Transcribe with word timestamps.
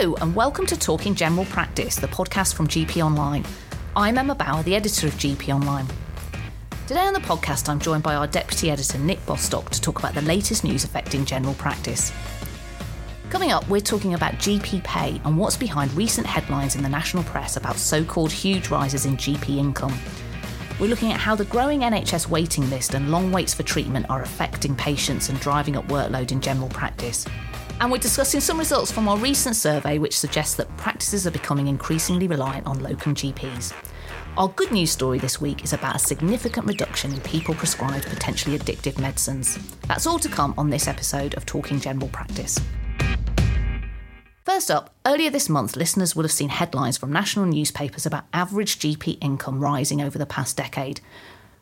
Hello, 0.00 0.14
and 0.20 0.32
welcome 0.32 0.64
to 0.66 0.78
Talking 0.78 1.16
General 1.16 1.44
Practice, 1.46 1.96
the 1.96 2.06
podcast 2.06 2.54
from 2.54 2.68
GP 2.68 3.04
Online. 3.04 3.44
I'm 3.96 4.16
Emma 4.16 4.36
Bower, 4.36 4.62
the 4.62 4.76
editor 4.76 5.08
of 5.08 5.14
GP 5.14 5.52
Online. 5.52 5.88
Today 6.86 7.00
on 7.00 7.14
the 7.14 7.18
podcast, 7.18 7.68
I'm 7.68 7.80
joined 7.80 8.04
by 8.04 8.14
our 8.14 8.28
deputy 8.28 8.70
editor, 8.70 8.96
Nick 8.98 9.26
Bostock, 9.26 9.70
to 9.70 9.80
talk 9.80 9.98
about 9.98 10.14
the 10.14 10.22
latest 10.22 10.62
news 10.62 10.84
affecting 10.84 11.24
general 11.24 11.54
practice. 11.54 12.12
Coming 13.28 13.50
up, 13.50 13.68
we're 13.68 13.80
talking 13.80 14.14
about 14.14 14.34
GP 14.34 14.84
pay 14.84 15.20
and 15.24 15.36
what's 15.36 15.56
behind 15.56 15.92
recent 15.94 16.28
headlines 16.28 16.76
in 16.76 16.84
the 16.84 16.88
national 16.88 17.24
press 17.24 17.56
about 17.56 17.74
so 17.74 18.04
called 18.04 18.30
huge 18.30 18.68
rises 18.68 19.04
in 19.04 19.16
GP 19.16 19.56
income. 19.56 19.98
We're 20.78 20.90
looking 20.90 21.10
at 21.10 21.18
how 21.18 21.34
the 21.34 21.44
growing 21.46 21.80
NHS 21.80 22.28
waiting 22.28 22.70
list 22.70 22.94
and 22.94 23.10
long 23.10 23.32
waits 23.32 23.52
for 23.52 23.64
treatment 23.64 24.06
are 24.08 24.22
affecting 24.22 24.76
patients 24.76 25.28
and 25.28 25.40
driving 25.40 25.76
up 25.76 25.88
workload 25.88 26.30
in 26.30 26.40
general 26.40 26.68
practice. 26.68 27.26
And 27.80 27.92
we're 27.92 27.98
discussing 27.98 28.40
some 28.40 28.58
results 28.58 28.90
from 28.90 29.08
our 29.08 29.16
recent 29.16 29.54
survey 29.54 29.98
which 29.98 30.18
suggests 30.18 30.56
that 30.56 30.76
practices 30.76 31.26
are 31.28 31.30
becoming 31.30 31.68
increasingly 31.68 32.26
reliant 32.26 32.66
on 32.66 32.80
locum 32.80 33.14
GPs. 33.14 33.72
Our 34.36 34.48
good 34.48 34.72
news 34.72 34.90
story 34.90 35.18
this 35.18 35.40
week 35.40 35.62
is 35.62 35.72
about 35.72 35.94
a 35.94 36.00
significant 36.00 36.66
reduction 36.66 37.12
in 37.12 37.20
people 37.20 37.54
prescribed 37.54 38.06
potentially 38.06 38.58
addictive 38.58 38.98
medicines. 38.98 39.58
That's 39.86 40.06
all 40.06 40.18
to 40.18 40.28
come 40.28 40.54
on 40.58 40.70
this 40.70 40.88
episode 40.88 41.34
of 41.34 41.46
Talking 41.46 41.78
General 41.78 42.08
Practice. 42.08 42.58
First 44.44 44.70
up, 44.70 44.94
earlier 45.06 45.30
this 45.30 45.48
month, 45.48 45.76
listeners 45.76 46.16
will 46.16 46.24
have 46.24 46.32
seen 46.32 46.48
headlines 46.48 46.96
from 46.96 47.12
national 47.12 47.46
newspapers 47.46 48.06
about 48.06 48.24
average 48.32 48.78
GP 48.78 49.18
income 49.20 49.60
rising 49.60 50.00
over 50.00 50.18
the 50.18 50.26
past 50.26 50.56
decade. 50.56 51.00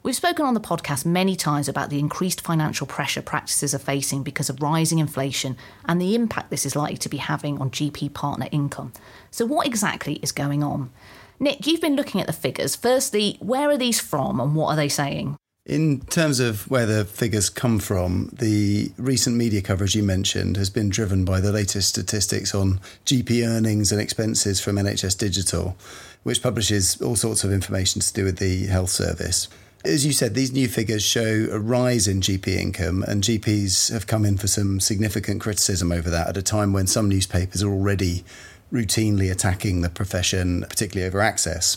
We've 0.06 0.14
spoken 0.14 0.46
on 0.46 0.54
the 0.54 0.60
podcast 0.60 1.04
many 1.04 1.34
times 1.34 1.68
about 1.68 1.90
the 1.90 1.98
increased 1.98 2.40
financial 2.40 2.86
pressure 2.86 3.22
practices 3.22 3.74
are 3.74 3.80
facing 3.80 4.22
because 4.22 4.48
of 4.48 4.62
rising 4.62 5.00
inflation 5.00 5.56
and 5.84 6.00
the 6.00 6.14
impact 6.14 6.48
this 6.48 6.64
is 6.64 6.76
likely 6.76 6.96
to 6.98 7.08
be 7.08 7.16
having 7.16 7.60
on 7.60 7.72
GP 7.72 8.14
partner 8.14 8.46
income. 8.52 8.92
So, 9.32 9.44
what 9.44 9.66
exactly 9.66 10.20
is 10.22 10.30
going 10.30 10.62
on? 10.62 10.92
Nick, 11.40 11.66
you've 11.66 11.80
been 11.80 11.96
looking 11.96 12.20
at 12.20 12.28
the 12.28 12.32
figures. 12.32 12.76
Firstly, 12.76 13.36
where 13.40 13.68
are 13.68 13.76
these 13.76 13.98
from 13.98 14.38
and 14.38 14.54
what 14.54 14.68
are 14.68 14.76
they 14.76 14.88
saying? 14.88 15.34
In 15.64 16.02
terms 16.02 16.38
of 16.38 16.70
where 16.70 16.86
the 16.86 17.04
figures 17.04 17.50
come 17.50 17.80
from, 17.80 18.30
the 18.32 18.92
recent 18.98 19.34
media 19.34 19.60
coverage 19.60 19.96
you 19.96 20.04
mentioned 20.04 20.56
has 20.56 20.70
been 20.70 20.88
driven 20.88 21.24
by 21.24 21.40
the 21.40 21.50
latest 21.50 21.88
statistics 21.88 22.54
on 22.54 22.78
GP 23.06 23.44
earnings 23.44 23.90
and 23.90 24.00
expenses 24.00 24.60
from 24.60 24.76
NHS 24.76 25.18
Digital, 25.18 25.76
which 26.22 26.44
publishes 26.44 27.02
all 27.02 27.16
sorts 27.16 27.42
of 27.42 27.52
information 27.52 28.00
to 28.00 28.12
do 28.12 28.22
with 28.22 28.38
the 28.38 28.66
health 28.66 28.90
service. 28.90 29.48
As 29.86 30.04
you 30.04 30.12
said, 30.12 30.34
these 30.34 30.52
new 30.52 30.66
figures 30.66 31.04
show 31.04 31.46
a 31.52 31.60
rise 31.60 32.08
in 32.08 32.20
GP 32.20 32.48
income, 32.48 33.04
and 33.04 33.22
GPs 33.22 33.92
have 33.92 34.08
come 34.08 34.24
in 34.24 34.36
for 34.36 34.48
some 34.48 34.80
significant 34.80 35.40
criticism 35.40 35.92
over 35.92 36.10
that 36.10 36.28
at 36.28 36.36
a 36.36 36.42
time 36.42 36.72
when 36.72 36.88
some 36.88 37.08
newspapers 37.08 37.62
are 37.62 37.70
already 37.70 38.24
routinely 38.72 39.30
attacking 39.30 39.82
the 39.82 39.88
profession, 39.88 40.62
particularly 40.68 41.06
over 41.06 41.20
access. 41.20 41.76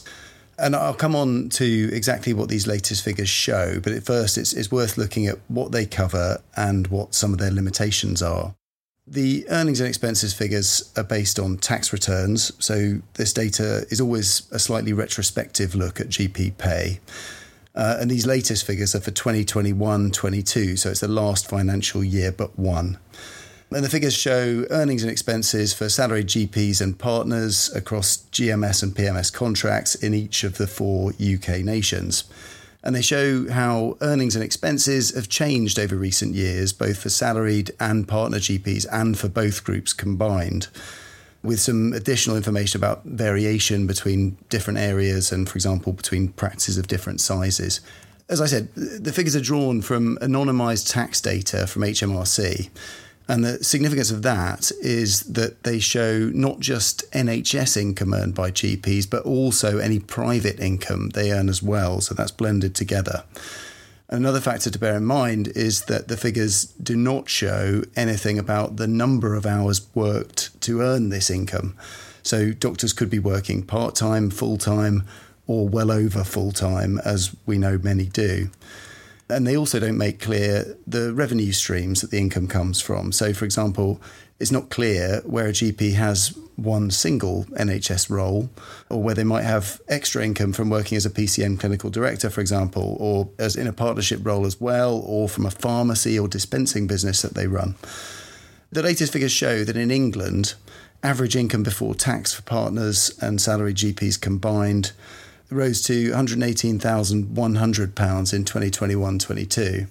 And 0.58 0.76
I'll 0.76 0.96
come 0.96 1.16
on 1.16 1.50
to 1.50 1.90
exactly 1.94 2.34
what 2.34 2.50
these 2.50 2.66
latest 2.66 3.04
figures 3.04 3.30
show, 3.30 3.80
but 3.80 3.94
at 3.94 4.04
first 4.08 4.40
it's, 4.40 4.54
it's 4.54 4.72
worth 4.72 4.98
looking 4.98 5.28
at 5.28 5.38
what 5.48 5.72
they 5.72 5.86
cover 5.86 6.42
and 6.58 6.88
what 6.88 7.14
some 7.14 7.32
of 7.32 7.38
their 7.38 7.52
limitations 7.52 8.24
are. 8.24 8.56
The 9.06 9.46
earnings 9.50 9.82
and 9.82 9.88
expenses 9.88 10.34
figures 10.34 10.92
are 10.98 11.04
based 11.04 11.38
on 11.38 11.58
tax 11.58 11.94
returns, 11.94 12.52
so 12.58 13.02
this 13.14 13.34
data 13.34 13.86
is 13.92 14.02
always 14.02 14.48
a 14.52 14.58
slightly 14.58 14.94
retrospective 14.94 15.76
look 15.76 16.00
at 16.00 16.10
GP 16.10 16.58
pay. 16.58 17.00
Uh, 17.76 17.98
and 18.00 18.10
these 18.10 18.26
latest 18.26 18.66
figures 18.66 18.96
are 18.96 19.00
for 19.00 19.12
2021 19.12 20.12
22, 20.12 20.76
so 20.76 20.90
it's 20.90 21.00
the 21.00 21.08
last 21.08 21.48
financial 21.48 22.04
year 22.04 22.32
but 22.32 22.58
one. 22.58 22.98
And 23.72 23.86
the 23.86 23.90
figures 23.90 24.16
show 24.16 24.66
earnings 24.72 25.04
and 25.04 25.12
expenses 25.12 25.76
for 25.76 25.90
salaried 25.90 26.28
GPs 26.28 26.82
and 26.82 26.98
partners 26.98 27.72
across 27.76 28.18
GMS 28.32 28.82
and 28.82 28.96
PMS 28.96 29.32
contracts 29.32 29.94
in 29.94 30.16
each 30.16 30.44
of 30.44 30.58
the 30.58 30.66
four 30.66 31.12
UK 31.12 31.60
nations. 31.60 32.24
And 32.84 32.96
they 32.96 33.04
show 33.04 33.48
how 33.52 33.98
earnings 34.02 34.36
and 34.36 34.44
expenses 34.44 35.14
have 35.14 35.30
changed 35.30 35.78
over 35.78 35.96
recent 35.96 36.34
years, 36.34 36.74
both 36.74 36.98
for 37.04 37.10
salaried 37.10 37.72
and 37.80 38.08
partner 38.08 38.40
GPs 38.40 38.88
and 38.92 39.20
for 39.20 39.28
both 39.28 39.64
groups 39.64 39.94
combined, 39.94 40.70
with 41.42 41.60
some 41.60 41.94
additional 41.94 42.36
information 42.36 42.80
about 42.80 43.04
variation 43.06 43.88
between 43.88 44.38
different 44.50 44.80
areas 44.80 45.32
and, 45.32 45.48
for 45.48 45.56
example, 45.56 45.94
between 45.94 46.30
practices 46.30 46.78
of 46.78 46.88
different 46.88 47.22
sizes. 47.22 47.82
As 48.28 48.42
I 48.42 48.46
said, 48.46 48.68
the 48.76 49.14
figures 49.14 49.36
are 49.36 49.42
drawn 49.42 49.82
from 49.82 50.18
anonymised 50.18 50.92
tax 50.92 51.22
data 51.22 51.66
from 51.66 51.84
HMRC. 51.84 52.70
And 53.28 53.46
the 53.46 53.64
significance 53.64 54.10
of 54.12 54.24
that 54.24 54.72
is 54.82 55.22
that 55.24 55.64
they 55.64 55.80
show 55.80 56.32
not 56.34 56.60
just 56.60 57.10
NHS 57.12 57.78
income 57.78 58.14
earned 58.14 58.34
by 58.34 58.50
GPs, 58.50 59.10
but 59.10 59.24
also 59.24 59.78
any 59.78 60.00
private 60.00 60.60
income 60.60 61.10
they 61.10 61.32
earn 61.32 61.48
as 61.48 61.62
well. 61.62 62.02
So 62.02 62.16
that's 62.16 62.32
blended 62.32 62.74
together. 62.74 63.24
Another 64.12 64.42
factor 64.42 64.72
to 64.72 64.80
bear 64.80 64.98
in 64.98 65.06
mind 65.06 65.50
is 65.50 65.84
that 65.84 66.08
the 66.08 66.18
figures 66.18 66.66
do 66.82 66.96
not 66.96 67.30
show 67.30 67.84
anything 67.96 68.40
about 68.40 68.78
the 68.78 68.88
number 68.88 69.36
of 69.36 69.46
hours 69.46 69.86
worked 69.94 70.60
to 70.62 70.82
earn 70.82 71.10
this 71.10 71.30
income. 71.30 71.76
So 72.24 72.52
doctors 72.52 72.92
could 72.92 73.12
be 73.12 73.20
working 73.20 73.62
part 73.62 73.94
time, 73.94 74.32
full 74.32 74.58
time, 74.58 75.04
or 75.46 75.68
well 75.68 75.92
over 75.92 76.24
full 76.24 76.52
time, 76.52 77.00
as 77.06 77.36
we 77.46 77.60
know 77.60 77.78
many 77.78 78.06
do. 78.06 78.50
And 79.30 79.46
they 79.46 79.56
also 79.56 79.80
don't 79.80 79.98
make 79.98 80.20
clear 80.20 80.76
the 80.88 81.14
revenue 81.14 81.52
streams 81.52 82.02
that 82.02 82.10
the 82.10 82.18
income 82.18 82.48
comes 82.48 82.82
from. 82.82 83.12
So, 83.12 83.32
for 83.32 83.46
example, 83.46 84.02
it's 84.40 84.52
not 84.52 84.72
clear 84.72 85.22
where 85.24 85.48
a 85.48 85.52
GP 85.52 85.94
has 85.94 86.36
one 86.60 86.92
single 86.92 87.46
NHS 87.46 88.10
role, 88.10 88.50
or 88.90 89.02
where 89.02 89.16
they 89.16 89.24
might 89.24 89.44
have 89.44 89.82
extra 89.88 90.24
income 90.24 90.54
from 90.54 90.70
working 90.70 90.96
as 90.96 91.06
a 91.06 91.10
PCN 91.10 91.60
clinical 91.60 91.90
director, 91.90 92.30
for 92.30 92.42
example, 92.42 92.98
or 93.00 93.30
as 93.40 93.56
in 93.56 93.68
a 93.68 93.74
partnership 93.74 94.20
role 94.24 94.46
as 94.46 94.62
well, 94.62 95.02
or 95.06 95.30
from 95.30 95.46
a 95.46 95.52
pharmacy 95.52 96.20
or 96.20 96.28
dispensing 96.28 96.88
business 96.88 97.22
that 97.22 97.34
they 97.34 97.48
run. 97.48 97.76
The 98.72 98.84
latest 98.84 99.14
figures 99.14 99.32
show 99.32 99.64
that 99.64 99.78
in 99.78 99.90
England, 99.90 100.54
average 101.02 101.36
income 101.36 101.64
before 101.64 101.96
tax 101.96 102.34
for 102.34 102.44
partners 102.44 103.18
and 103.22 103.42
salary 103.42 103.74
GPs 103.74 104.20
combined 104.20 104.92
rose 105.50 105.82
to 105.84 106.12
£118,100 106.12 108.34
in 108.34 108.46
2021 108.46 109.20
22. 109.20 109.88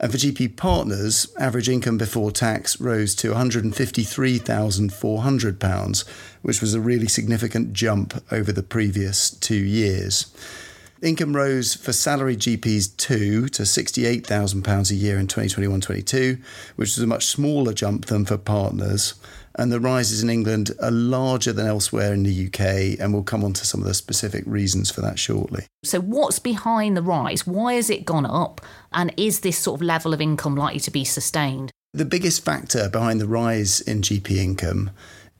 And 0.00 0.10
for 0.10 0.16
GP 0.16 0.56
partners, 0.56 1.28
average 1.38 1.68
income 1.68 1.98
before 1.98 2.30
tax 2.30 2.80
rose 2.80 3.14
to 3.16 3.32
£153,400, 3.32 6.04
which 6.40 6.62
was 6.62 6.72
a 6.72 6.80
really 6.80 7.06
significant 7.06 7.74
jump 7.74 8.24
over 8.32 8.50
the 8.50 8.62
previous 8.62 9.28
two 9.28 9.54
years. 9.54 10.32
Income 11.02 11.34
rose 11.34 11.74
for 11.74 11.92
salary 11.92 12.36
GPs 12.36 12.94
too 12.96 13.48
to 13.48 13.62
£68,000 13.62 14.90
a 14.90 14.94
year 14.94 15.18
in 15.18 15.26
2021 15.26 15.80
22, 15.80 16.38
which 16.76 16.96
was 16.96 16.98
a 16.98 17.06
much 17.06 17.26
smaller 17.26 17.72
jump 17.72 18.06
than 18.06 18.26
for 18.26 18.36
partners 18.36 19.14
and 19.56 19.72
the 19.72 19.80
rises 19.80 20.22
in 20.22 20.30
England 20.30 20.70
are 20.80 20.90
larger 20.90 21.52
than 21.52 21.66
elsewhere 21.66 22.12
in 22.12 22.22
the 22.22 22.46
UK, 22.46 22.98
and 23.00 23.12
we'll 23.12 23.22
come 23.22 23.44
on 23.44 23.52
to 23.52 23.66
some 23.66 23.80
of 23.80 23.86
the 23.86 23.94
specific 23.94 24.44
reasons 24.46 24.90
for 24.90 25.00
that 25.00 25.18
shortly. 25.18 25.66
So, 25.84 26.00
what's 26.00 26.38
behind 26.38 26.96
the 26.96 27.02
rise? 27.02 27.46
Why 27.46 27.74
has 27.74 27.90
it 27.90 28.04
gone 28.04 28.26
up? 28.26 28.60
And 28.92 29.12
is 29.16 29.40
this 29.40 29.58
sort 29.58 29.80
of 29.80 29.82
level 29.82 30.14
of 30.14 30.20
income 30.20 30.54
likely 30.54 30.80
to 30.80 30.90
be 30.90 31.04
sustained? 31.04 31.72
The 31.92 32.04
biggest 32.04 32.44
factor 32.44 32.88
behind 32.88 33.20
the 33.20 33.26
rise 33.26 33.80
in 33.80 34.02
GP 34.02 34.36
income 34.36 34.90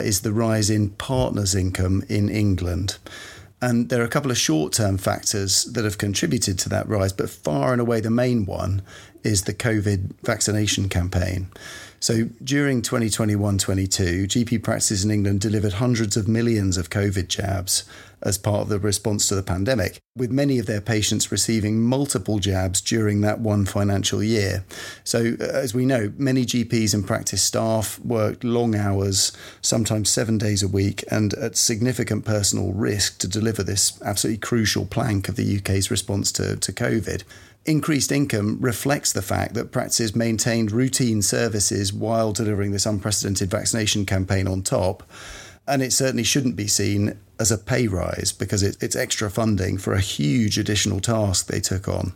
is 0.01 0.23
the 0.23 0.33
rise 0.33 0.71
in 0.71 0.91
partners' 0.91 1.55
income 1.55 2.03
in 2.09 2.29
England. 2.29 2.99
And 3.63 3.91
there 3.91 4.01
are 4.01 4.05
a 4.05 4.09
couple 4.09 4.31
of 4.31 4.39
short 4.39 4.73
term 4.73 4.97
factors 4.97 5.65
that 5.65 5.85
have 5.85 5.99
contributed 5.99 6.59
to 6.61 6.69
that 6.71 6.89
rise, 6.89 7.13
but 7.13 7.29
far 7.29 7.73
and 7.73 7.81
away 7.81 8.01
the 8.01 8.11
main 8.11 8.47
one 8.47 8.83
is 9.23 9.45
the 9.45 9.55
COVID 9.55 10.15
vaccination 10.23 10.89
campaign. 10.89 11.49
So 12.01 12.31
during 12.43 12.81
2021 12.81 13.59
22, 13.59 14.27
GP 14.27 14.63
practices 14.63 15.05
in 15.05 15.11
England 15.11 15.43
delivered 15.43 15.75
hundreds 15.75 16.17
of 16.17 16.27
millions 16.27 16.79
of 16.79 16.89
COVID 16.89 17.29
jabs 17.29 17.85
as 18.23 18.39
part 18.39 18.63
of 18.63 18.69
the 18.69 18.79
response 18.79 19.29
to 19.29 19.35
the 19.35 19.43
pandemic, 19.43 19.99
with 20.17 20.31
many 20.31 20.59
of 20.59 20.67
their 20.67 20.81
patients 20.81 21.31
receiving 21.31 21.81
multiple 21.81 22.39
jabs 22.39 22.81
during 22.81 23.21
that 23.21 23.41
one 23.41 23.67
financial 23.67 24.23
year. 24.23 24.65
So, 25.05 25.37
uh, 25.41 25.45
as 25.45 25.75
we 25.75 25.87
know, 25.87 26.13
many 26.17 26.45
GPs 26.45 26.95
and 26.95 27.07
practice 27.07 27.43
staff 27.43 27.99
worked 27.99 28.45
long 28.45 28.75
hours, 28.75 29.33
sometimes 29.61 30.11
seven 30.11 30.39
days 30.39 30.63
a 30.63 30.69
week, 30.69 31.05
and 31.11 31.35
at 31.35 31.57
significant 31.57 32.25
personal 32.25 32.73
risk 32.73 33.19
to 33.19 33.29
deliver 33.29 33.63
this 33.63 34.01
absolutely 34.03 34.39
crucial 34.39 34.87
plank 34.87 35.29
of 35.29 35.37
the 35.37 35.59
UK's 35.59 35.91
response 35.91 36.33
to, 36.33 36.57
to 36.57 36.73
COVID 36.73 37.25
increased 37.67 38.11
income 38.11 38.59
reflects 38.61 39.13
the 39.13 39.23
fact 39.23 39.55
that 39.55 39.73
practices 39.73 40.17
maintained 40.17 40.73
routine 40.73 41.23
services 41.23 41.93
while 41.93 42.33
delivering 42.33 42.73
this 42.73 42.87
unprecedented 42.87 43.51
vaccination 43.51 44.07
campaign 44.07 44.49
on 44.49 44.63
top. 44.63 45.03
And 45.67 45.83
it 45.83 45.93
certainly 45.93 46.25
shouldn't 46.25 46.57
be 46.57 46.67
seen 46.67 47.19
as 47.39 47.53
a 47.53 47.59
pay 47.59 47.87
rise 47.87 48.33
because 48.33 48.63
it, 48.63 48.77
it's 48.81 48.97
extra 48.97 49.31
funding 49.31 49.79
for 49.79 49.93
a 49.93 50.01
huge 50.01 50.59
additional 50.59 51.01
task 51.01 51.47
they 51.47 51.61
took 51.61 51.87
on. 51.87 52.13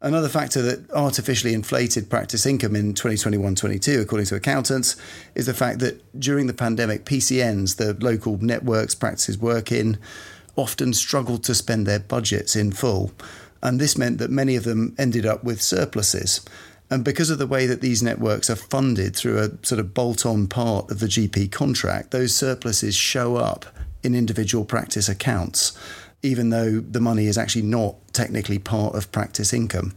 Another 0.00 0.28
factor 0.28 0.62
that 0.62 0.90
artificially 0.92 1.54
inflated 1.54 2.10
practice 2.10 2.46
income 2.46 2.76
in 2.76 2.94
2021 2.94 3.54
22, 3.54 4.00
according 4.00 4.26
to 4.26 4.34
accountants, 4.34 4.94
is 5.34 5.46
the 5.46 5.54
fact 5.54 5.78
that 5.80 6.02
during 6.18 6.46
the 6.46 6.54
pandemic, 6.54 7.04
PCNs, 7.04 7.76
the 7.76 7.94
local 8.04 8.38
networks 8.38 8.94
practices 8.94 9.38
work 9.38 9.72
in, 9.72 9.98
often 10.54 10.92
struggled 10.92 11.42
to 11.44 11.54
spend 11.54 11.86
their 11.86 11.98
budgets 11.98 12.54
in 12.54 12.72
full. 12.72 13.10
And 13.62 13.80
this 13.80 13.98
meant 13.98 14.18
that 14.18 14.30
many 14.30 14.56
of 14.56 14.64
them 14.64 14.94
ended 14.98 15.26
up 15.26 15.44
with 15.44 15.62
surpluses. 15.62 16.40
And 16.88 17.04
because 17.04 17.30
of 17.30 17.38
the 17.38 17.46
way 17.46 17.66
that 17.66 17.80
these 17.80 18.02
networks 18.02 18.48
are 18.48 18.56
funded 18.56 19.16
through 19.16 19.38
a 19.38 19.66
sort 19.66 19.80
of 19.80 19.92
bolt 19.92 20.24
on 20.24 20.46
part 20.46 20.90
of 20.90 21.00
the 21.00 21.06
GP 21.06 21.50
contract, 21.50 22.12
those 22.12 22.34
surpluses 22.34 22.94
show 22.94 23.36
up 23.36 23.66
in 24.02 24.14
individual 24.14 24.64
practice 24.64 25.08
accounts 25.08 25.76
even 26.22 26.50
though 26.50 26.80
the 26.80 27.00
money 27.00 27.26
is 27.26 27.38
actually 27.38 27.62
not 27.62 27.94
technically 28.12 28.58
part 28.58 28.94
of 28.94 29.12
practice 29.12 29.52
income. 29.52 29.94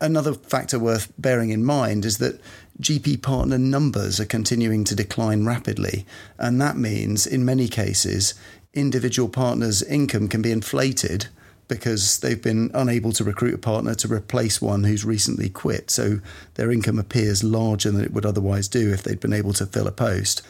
Another 0.00 0.34
factor 0.34 0.78
worth 0.78 1.12
bearing 1.16 1.50
in 1.50 1.64
mind 1.64 2.04
is 2.04 2.18
that 2.18 2.40
GP 2.80 3.22
partner 3.22 3.56
numbers 3.56 4.20
are 4.20 4.26
continuing 4.26 4.84
to 4.84 4.94
decline 4.94 5.46
rapidly, 5.46 6.04
and 6.38 6.60
that 6.60 6.76
means, 6.76 7.26
in 7.26 7.44
many 7.44 7.68
cases, 7.68 8.34
individual 8.74 9.28
partners' 9.28 9.82
income 9.82 10.28
can 10.28 10.42
be 10.42 10.50
inflated 10.50 11.28
because 11.68 12.18
they've 12.20 12.42
been 12.42 12.70
unable 12.74 13.12
to 13.12 13.24
recruit 13.24 13.54
a 13.54 13.58
partner 13.58 13.94
to 13.94 14.12
replace 14.12 14.60
one 14.60 14.84
who's 14.84 15.04
recently 15.04 15.48
quit. 15.48 15.90
So 15.90 16.20
their 16.54 16.70
income 16.70 16.98
appears 16.98 17.42
larger 17.42 17.90
than 17.90 18.04
it 18.04 18.12
would 18.12 18.26
otherwise 18.26 18.68
do 18.68 18.92
if 18.92 19.02
they'd 19.02 19.20
been 19.20 19.32
able 19.32 19.52
to 19.54 19.66
fill 19.66 19.86
a 19.86 19.92
post. 19.92 20.42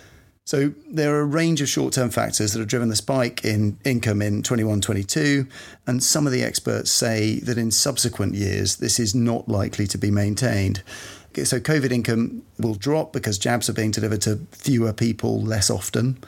So 0.47 0.75
there 0.91 1.15
are 1.17 1.21
a 1.21 1.27
range 1.27 1.63
of 1.63 1.71
short 1.71 1.95
term 1.95 2.11
factors 2.11 2.53
that 2.53 2.59
have 2.59 2.69
driven 2.69 2.91
the 2.91 2.97
spike 2.97 3.45
in 3.45 3.79
income 3.85 4.21
in 4.21 4.43
21 4.43 4.83
22. 4.83 5.47
And 5.87 6.03
some 6.03 6.27
of 6.27 6.33
the 6.33 6.43
experts 6.43 6.91
say 6.91 7.39
that 7.41 7.57
in 7.57 7.71
subsequent 7.71 8.35
years, 8.35 8.77
this 8.77 9.01
is 9.01 9.15
not 9.15 9.49
likely 9.49 9.87
to 9.87 9.97
be 9.97 10.11
maintained. 10.11 10.83
So 11.43 11.59
COVID 11.59 11.91
income 11.91 12.43
will 12.59 12.75
drop 12.75 13.13
because 13.13 13.39
jabs 13.39 13.69
are 13.69 13.73
being 13.73 13.91
delivered 13.91 14.21
to 14.23 14.47
fewer 14.53 14.93
people 14.93 15.41
less 15.41 15.71
often. 15.71 16.19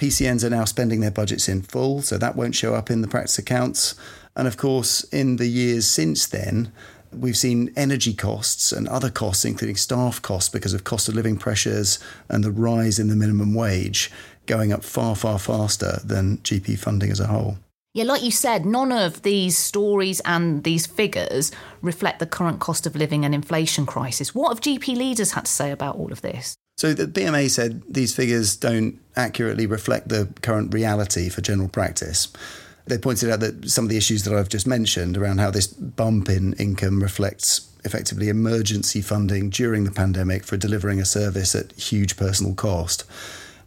PCNs 0.00 0.44
are 0.44 0.50
now 0.50 0.64
spending 0.64 1.00
their 1.00 1.10
budgets 1.10 1.46
in 1.46 1.60
full, 1.60 2.00
so 2.00 2.16
that 2.16 2.34
won't 2.34 2.54
show 2.54 2.74
up 2.74 2.90
in 2.90 3.02
the 3.02 3.08
practice 3.08 3.38
accounts. 3.38 3.94
And 4.34 4.48
of 4.48 4.56
course, 4.56 5.04
in 5.04 5.36
the 5.36 5.46
years 5.46 5.86
since 5.86 6.26
then, 6.26 6.72
We've 7.12 7.36
seen 7.36 7.72
energy 7.76 8.14
costs 8.14 8.70
and 8.70 8.86
other 8.86 9.10
costs, 9.10 9.44
including 9.44 9.74
staff 9.74 10.22
costs, 10.22 10.48
because 10.48 10.74
of 10.74 10.84
cost 10.84 11.08
of 11.08 11.16
living 11.16 11.38
pressures 11.38 11.98
and 12.28 12.44
the 12.44 12.52
rise 12.52 13.00
in 13.00 13.08
the 13.08 13.16
minimum 13.16 13.52
wage, 13.52 14.12
going 14.46 14.72
up 14.72 14.84
far, 14.84 15.16
far 15.16 15.40
faster 15.40 15.98
than 16.04 16.38
GP 16.38 16.78
funding 16.78 17.10
as 17.10 17.18
a 17.18 17.26
whole. 17.26 17.58
Yeah, 17.92 18.04
like 18.04 18.22
you 18.22 18.30
said, 18.30 18.64
none 18.64 18.92
of 18.92 19.22
these 19.22 19.58
stories 19.58 20.20
and 20.20 20.62
these 20.62 20.86
figures 20.86 21.50
reflect 21.82 22.20
the 22.20 22.26
current 22.26 22.60
cost 22.60 22.86
of 22.86 22.94
living 22.94 23.24
and 23.24 23.34
inflation 23.34 23.84
crisis. 23.84 24.32
What 24.32 24.50
have 24.50 24.60
GP 24.60 24.96
leaders 24.96 25.32
had 25.32 25.46
to 25.46 25.50
say 25.50 25.72
about 25.72 25.96
all 25.96 26.12
of 26.12 26.22
this? 26.22 26.54
So 26.76 26.94
the 26.94 27.06
BMA 27.06 27.50
said 27.50 27.82
these 27.88 28.14
figures 28.14 28.56
don't 28.56 29.00
accurately 29.16 29.66
reflect 29.66 30.08
the 30.08 30.32
current 30.40 30.72
reality 30.72 31.28
for 31.28 31.40
general 31.40 31.68
practice. 31.68 32.28
They 32.86 32.96
pointed 32.96 33.28
out 33.28 33.40
that 33.40 33.68
some 33.68 33.84
of 33.84 33.90
the 33.90 33.96
issues 33.96 34.22
that 34.22 34.34
I've 34.34 34.48
just 34.48 34.68
mentioned 34.68 35.18
around 35.18 35.38
how 35.38 35.50
this 35.50 35.66
bump 35.66 36.28
in 36.28 36.52
income 36.54 37.02
reflects 37.02 37.68
effectively 37.84 38.28
emergency 38.28 39.00
funding 39.02 39.50
during 39.50 39.84
the 39.84 39.90
pandemic 39.90 40.44
for 40.44 40.56
delivering 40.56 41.00
a 41.00 41.04
service 41.04 41.54
at 41.54 41.72
huge 41.72 42.16
personal 42.16 42.54
cost. 42.54 43.04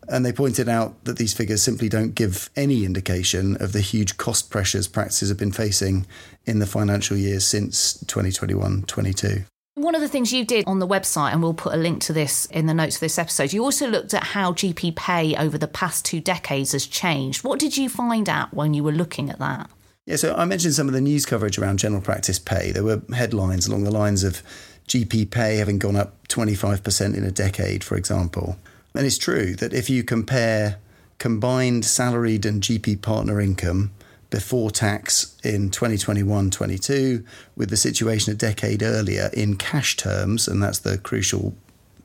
And 0.07 0.25
they 0.25 0.33
pointed 0.33 0.67
out 0.67 1.03
that 1.05 1.17
these 1.17 1.33
figures 1.33 1.61
simply 1.61 1.89
don't 1.89 2.15
give 2.15 2.49
any 2.55 2.85
indication 2.85 3.55
of 3.61 3.73
the 3.73 3.81
huge 3.81 4.17
cost 4.17 4.49
pressures 4.49 4.87
practices 4.87 5.29
have 5.29 5.37
been 5.37 5.51
facing 5.51 6.05
in 6.45 6.59
the 6.59 6.67
financial 6.67 7.17
years 7.17 7.45
since 7.45 7.99
2021 8.05 8.83
22. 8.83 9.43
One 9.75 9.95
of 9.95 10.01
the 10.01 10.07
things 10.07 10.31
you 10.31 10.45
did 10.45 10.65
on 10.67 10.77
the 10.77 10.87
website, 10.87 11.31
and 11.31 11.41
we'll 11.41 11.55
put 11.55 11.73
a 11.73 11.77
link 11.77 12.01
to 12.03 12.13
this 12.13 12.45
in 12.45 12.67
the 12.67 12.75
notes 12.75 12.97
of 12.97 12.99
this 12.99 13.17
episode, 13.17 13.53
you 13.53 13.63
also 13.63 13.87
looked 13.87 14.13
at 14.13 14.23
how 14.23 14.51
GP 14.51 14.95
pay 14.95 15.35
over 15.35 15.57
the 15.57 15.67
past 15.67 16.05
two 16.05 16.21
decades 16.21 16.73
has 16.73 16.85
changed. 16.85 17.43
What 17.43 17.59
did 17.59 17.75
you 17.75 17.89
find 17.89 18.29
out 18.29 18.53
when 18.53 18.75
you 18.75 18.83
were 18.83 18.91
looking 18.91 19.31
at 19.31 19.39
that? 19.39 19.71
Yeah, 20.05 20.17
so 20.17 20.35
I 20.35 20.45
mentioned 20.45 20.75
some 20.75 20.87
of 20.87 20.93
the 20.93 21.01
news 21.01 21.25
coverage 21.25 21.57
around 21.57 21.79
general 21.79 22.01
practice 22.01 22.37
pay. 22.37 22.71
There 22.71 22.83
were 22.83 23.01
headlines 23.15 23.65
along 23.65 23.85
the 23.85 23.91
lines 23.91 24.23
of 24.23 24.43
GP 24.87 25.31
pay 25.31 25.55
having 25.55 25.79
gone 25.79 25.95
up 25.95 26.27
25% 26.27 27.15
in 27.15 27.23
a 27.23 27.31
decade, 27.31 27.83
for 27.83 27.95
example. 27.95 28.57
And 28.95 29.05
it's 29.05 29.17
true 29.17 29.55
that 29.55 29.73
if 29.73 29.89
you 29.89 30.03
compare 30.03 30.77
combined 31.17 31.85
salaried 31.85 32.45
and 32.45 32.61
GP 32.61 33.01
partner 33.01 33.39
income 33.39 33.91
before 34.29 34.71
tax 34.71 35.37
in 35.43 35.69
2021 35.69 36.49
22 36.49 37.23
with 37.55 37.69
the 37.69 37.77
situation 37.77 38.33
a 38.33 38.35
decade 38.35 38.81
earlier 38.81 39.29
in 39.33 39.55
cash 39.55 39.95
terms, 39.95 40.47
and 40.47 40.61
that's 40.61 40.79
the 40.79 40.97
crucial 40.97 41.55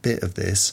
bit 0.02 0.22
of 0.22 0.34
this, 0.34 0.72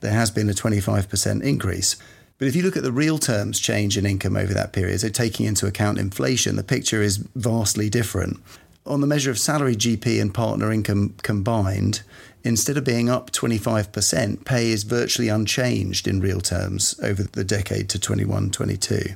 there 0.00 0.12
has 0.12 0.30
been 0.30 0.48
a 0.48 0.52
25% 0.52 1.42
increase. 1.42 1.96
But 2.38 2.48
if 2.48 2.56
you 2.56 2.62
look 2.62 2.76
at 2.76 2.82
the 2.82 2.92
real 2.92 3.18
terms 3.18 3.60
change 3.60 3.96
in 3.96 4.06
income 4.06 4.36
over 4.36 4.52
that 4.54 4.72
period, 4.72 5.00
so 5.00 5.08
taking 5.08 5.46
into 5.46 5.66
account 5.66 5.98
inflation, 5.98 6.56
the 6.56 6.64
picture 6.64 7.00
is 7.00 7.18
vastly 7.36 7.88
different. 7.88 8.40
On 8.86 9.00
the 9.00 9.06
measure 9.06 9.30
of 9.30 9.38
salary 9.38 9.76
GP 9.76 10.20
and 10.20 10.34
partner 10.34 10.72
income 10.72 11.14
combined, 11.22 12.02
instead 12.44 12.76
of 12.76 12.84
being 12.84 13.08
up 13.08 13.32
25%, 13.32 14.44
pay 14.44 14.70
is 14.70 14.84
virtually 14.84 15.28
unchanged 15.28 16.06
in 16.06 16.20
real 16.20 16.40
terms 16.40 16.94
over 17.02 17.24
the 17.24 17.44
decade 17.44 17.88
to 17.88 17.98
21 17.98 18.50
22. 18.50 19.14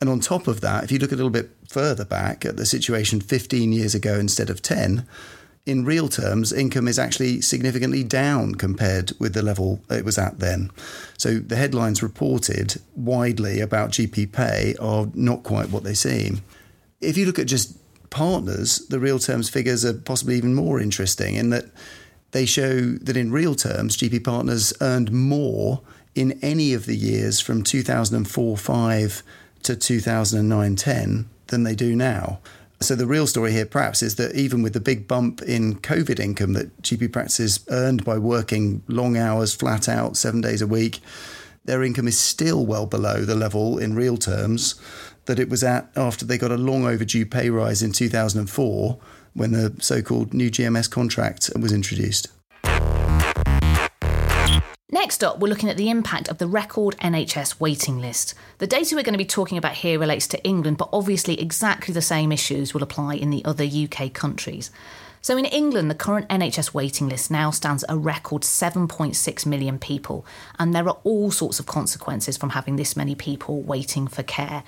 And 0.00 0.10
on 0.10 0.20
top 0.20 0.46
of 0.46 0.60
that, 0.60 0.84
if 0.84 0.92
you 0.92 0.98
look 0.98 1.12
a 1.12 1.16
little 1.16 1.30
bit 1.30 1.50
further 1.68 2.04
back 2.04 2.44
at 2.44 2.56
the 2.56 2.66
situation 2.66 3.20
15 3.20 3.72
years 3.72 3.94
ago 3.94 4.14
instead 4.18 4.50
of 4.50 4.60
10, 4.60 5.06
in 5.64 5.84
real 5.84 6.08
terms, 6.08 6.52
income 6.52 6.86
is 6.86 6.98
actually 6.98 7.40
significantly 7.40 8.04
down 8.04 8.54
compared 8.54 9.12
with 9.18 9.34
the 9.34 9.42
level 9.42 9.80
it 9.90 10.04
was 10.04 10.16
at 10.16 10.38
then. 10.38 10.70
So 11.18 11.38
the 11.38 11.56
headlines 11.56 12.04
reported 12.04 12.80
widely 12.94 13.60
about 13.60 13.90
GP 13.90 14.30
pay 14.30 14.76
are 14.80 15.08
not 15.14 15.42
quite 15.42 15.70
what 15.70 15.82
they 15.82 15.94
seem. 15.94 16.42
If 17.00 17.16
you 17.16 17.26
look 17.26 17.40
at 17.40 17.48
just 17.48 17.76
partners, 18.10 18.86
the 18.88 19.00
real 19.00 19.18
terms 19.18 19.48
figures 19.48 19.84
are 19.84 19.94
possibly 19.94 20.36
even 20.36 20.54
more 20.54 20.78
interesting 20.78 21.34
in 21.34 21.50
that 21.50 21.64
they 22.32 22.46
show 22.46 22.80
that 22.80 23.16
in 23.16 23.32
real 23.32 23.54
terms, 23.54 23.96
GP 23.96 24.24
partners 24.24 24.72
earned 24.80 25.12
more 25.12 25.80
in 26.14 26.38
any 26.42 26.72
of 26.72 26.86
the 26.86 26.96
years 26.96 27.40
from 27.40 27.62
2004 27.62 28.56
5 28.56 29.22
to 29.62 29.76
2009 29.76 30.76
10 30.76 31.28
than 31.48 31.62
they 31.62 31.74
do 31.74 31.94
now. 31.94 32.38
So 32.80 32.94
the 32.94 33.06
real 33.06 33.26
story 33.26 33.52
here, 33.52 33.64
perhaps, 33.64 34.02
is 34.02 34.16
that 34.16 34.34
even 34.34 34.62
with 34.62 34.74
the 34.74 34.80
big 34.80 35.08
bump 35.08 35.40
in 35.42 35.76
COVID 35.76 36.20
income 36.20 36.52
that 36.52 36.82
GP 36.82 37.12
practices 37.12 37.60
earned 37.68 38.04
by 38.04 38.18
working 38.18 38.82
long 38.86 39.16
hours, 39.16 39.54
flat 39.54 39.88
out, 39.88 40.16
seven 40.16 40.42
days 40.42 40.60
a 40.60 40.66
week, 40.66 41.00
their 41.64 41.82
income 41.82 42.06
is 42.06 42.18
still 42.18 42.66
well 42.66 42.86
below 42.86 43.24
the 43.24 43.34
level 43.34 43.78
in 43.78 43.94
real 43.94 44.16
terms 44.16 44.74
that 45.24 45.38
it 45.38 45.48
was 45.48 45.64
at 45.64 45.90
after 45.96 46.24
they 46.24 46.38
got 46.38 46.52
a 46.52 46.56
long 46.56 46.86
overdue 46.86 47.26
pay 47.26 47.50
rise 47.50 47.82
in 47.82 47.92
2004 47.92 48.98
when 49.36 49.52
the 49.52 49.74
so 49.80 50.02
called 50.02 50.34
new 50.34 50.50
GMS 50.50 50.90
contract 50.90 51.50
was 51.60 51.72
introduced. 51.72 52.28
Next 54.90 55.22
up, 55.22 55.40
we're 55.40 55.48
looking 55.48 55.68
at 55.68 55.76
the 55.76 55.90
impact 55.90 56.28
of 56.28 56.38
the 56.38 56.46
record 56.46 56.96
NHS 56.98 57.60
waiting 57.60 58.00
list. 58.00 58.34
The 58.58 58.66
data 58.66 58.94
we're 58.96 59.02
going 59.02 59.14
to 59.14 59.18
be 59.18 59.24
talking 59.24 59.58
about 59.58 59.74
here 59.74 59.98
relates 59.98 60.26
to 60.28 60.42
England, 60.42 60.78
but 60.78 60.88
obviously 60.92 61.40
exactly 61.40 61.92
the 61.92 62.00
same 62.00 62.32
issues 62.32 62.72
will 62.72 62.82
apply 62.82 63.14
in 63.14 63.30
the 63.30 63.44
other 63.44 63.64
UK 63.64 64.12
countries. 64.12 64.70
So 65.22 65.36
in 65.36 65.44
England, 65.44 65.90
the 65.90 65.96
current 65.96 66.28
NHS 66.28 66.72
waiting 66.72 67.08
list 67.08 67.32
now 67.32 67.50
stands 67.50 67.84
a 67.88 67.98
record 67.98 68.42
7.6 68.42 69.44
million 69.44 69.78
people, 69.78 70.24
and 70.56 70.72
there 70.72 70.88
are 70.88 70.98
all 71.02 71.32
sorts 71.32 71.58
of 71.58 71.66
consequences 71.66 72.36
from 72.36 72.50
having 72.50 72.76
this 72.76 72.96
many 72.96 73.16
people 73.16 73.60
waiting 73.62 74.06
for 74.06 74.22
care. 74.22 74.62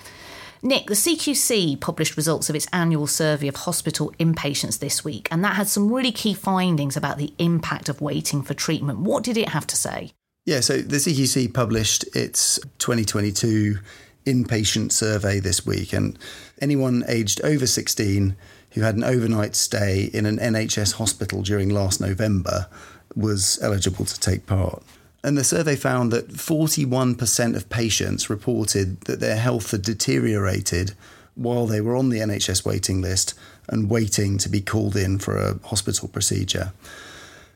Nick, 0.63 0.87
the 0.87 0.95
CQC 0.95 1.81
published 1.81 2.17
results 2.17 2.51
of 2.51 2.57
its 2.57 2.67
annual 2.73 3.07
survey 3.07 3.47
of 3.49 3.57
hospital 3.57 4.13
inpatients 4.19 4.79
this 4.79 5.05
week, 5.05 5.29
and 5.31 5.45
that 5.45 5.57
had 5.57 5.69
some 5.69 5.93
really 5.93 6.11
key 6.11 6.35
findings 6.35 6.97
about 6.97 7.17
the 7.17 7.33
impact 7.39 7.89
of 7.89 8.01
waiting 8.01 8.43
for 8.43 8.55
treatment. 8.55 8.99
What 9.01 9.23
did 9.23 9.37
it 9.37 9.51
have 9.51 9.67
to 9.69 9.77
say? 9.77 10.13
Yeah, 10.45 10.61
so 10.61 10.79
the 10.79 10.97
CQC 10.97 11.55
published 11.55 12.05
its 12.17 12.59
2022 12.79 13.79
inpatient 14.27 14.93
survey 14.93 15.39
this 15.39 15.65
week, 15.65 15.93
and 15.93 16.19
anyone 16.61 17.05
aged 17.07 17.41
over 17.45 17.67
16 17.67 18.35
who 18.73 18.81
had 18.81 18.97
an 18.97 19.05
overnight 19.05 19.55
stay 19.55 20.11
in 20.13 20.27
an 20.27 20.39
NHS 20.39 20.95
hospital 20.95 21.43
during 21.43 21.69
last 21.69 22.01
November 22.01 22.67
was 23.15 23.59
eligible 23.63 24.05
to 24.05 24.19
take 24.21 24.47
part. 24.47 24.83
And 25.25 25.37
the 25.37 25.45
survey 25.45 25.75
found 25.75 26.13
that 26.13 26.29
41% 26.29 27.57
of 27.57 27.69
patients 27.69 28.31
reported 28.31 29.01
that 29.03 29.21
their 29.21 29.37
health 29.37 29.73
had 29.73 29.83
deteriorated 29.83 30.95
while 31.35 31.67
they 31.67 31.81
were 31.81 31.97
on 31.97 32.09
the 32.09 32.19
NHS 32.19 32.65
waiting 32.65 33.01
list 33.01 33.35
and 33.69 33.91
waiting 33.91 34.39
to 34.39 34.49
be 34.49 34.61
called 34.61 34.97
in 34.97 35.19
for 35.19 35.37
a 35.37 35.59
hospital 35.65 36.09
procedure. 36.09 36.73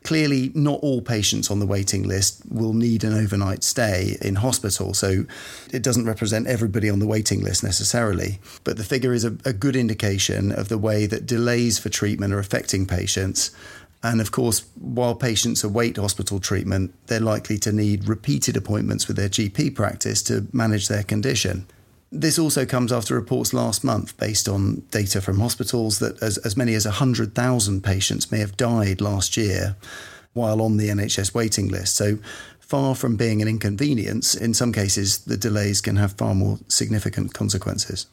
Clearly, 0.03 0.51
not 0.53 0.81
all 0.81 1.01
patients 1.01 1.49
on 1.49 1.59
the 1.59 1.65
waiting 1.65 2.03
list 2.03 2.41
will 2.49 2.73
need 2.73 3.05
an 3.05 3.13
overnight 3.13 3.63
stay 3.63 4.17
in 4.21 4.35
hospital, 4.35 4.93
so 4.93 5.25
it 5.71 5.81
doesn't 5.81 6.05
represent 6.05 6.45
everybody 6.45 6.89
on 6.89 6.99
the 6.99 7.07
waiting 7.07 7.41
list 7.41 7.63
necessarily. 7.63 8.39
But 8.65 8.75
the 8.75 8.83
figure 8.83 9.13
is 9.13 9.23
a, 9.23 9.37
a 9.45 9.53
good 9.53 9.77
indication 9.77 10.51
of 10.51 10.67
the 10.67 10.77
way 10.77 11.05
that 11.05 11.25
delays 11.25 11.79
for 11.79 11.87
treatment 11.87 12.33
are 12.33 12.39
affecting 12.39 12.85
patients. 12.85 13.51
And 14.03 14.19
of 14.19 14.31
course, 14.31 14.65
while 14.75 15.15
patients 15.15 15.63
await 15.63 15.95
hospital 15.95 16.39
treatment, 16.39 16.93
they're 17.07 17.21
likely 17.21 17.57
to 17.59 17.71
need 17.71 18.07
repeated 18.07 18.57
appointments 18.57 19.07
with 19.07 19.15
their 19.15 19.29
GP 19.29 19.73
practice 19.73 20.21
to 20.23 20.45
manage 20.51 20.89
their 20.89 21.03
condition. 21.03 21.65
This 22.11 22.37
also 22.37 22.65
comes 22.65 22.91
after 22.91 23.15
reports 23.15 23.53
last 23.53 23.83
month 23.83 24.15
based 24.17 24.47
on 24.47 24.83
data 24.91 25.21
from 25.21 25.39
hospitals 25.39 25.99
that 25.99 26.21
as, 26.21 26.37
as 26.39 26.55
many 26.57 26.75
as 26.75 26.85
100,000 26.85 27.81
patients 27.81 28.31
may 28.31 28.39
have 28.39 28.57
died 28.57 29.01
last 29.01 29.37
year 29.37 29.77
while 30.33 30.61
on 30.61 30.77
the 30.77 30.89
NHS 30.89 31.33
waiting 31.33 31.69
list. 31.69 31.95
So, 31.95 32.19
far 32.59 32.95
from 32.95 33.15
being 33.15 33.41
an 33.41 33.47
inconvenience, 33.47 34.35
in 34.35 34.53
some 34.53 34.73
cases, 34.73 35.19
the 35.25 35.37
delays 35.37 35.79
can 35.79 35.95
have 35.95 36.13
far 36.13 36.35
more 36.35 36.59
significant 36.67 37.33
consequences. 37.33 38.07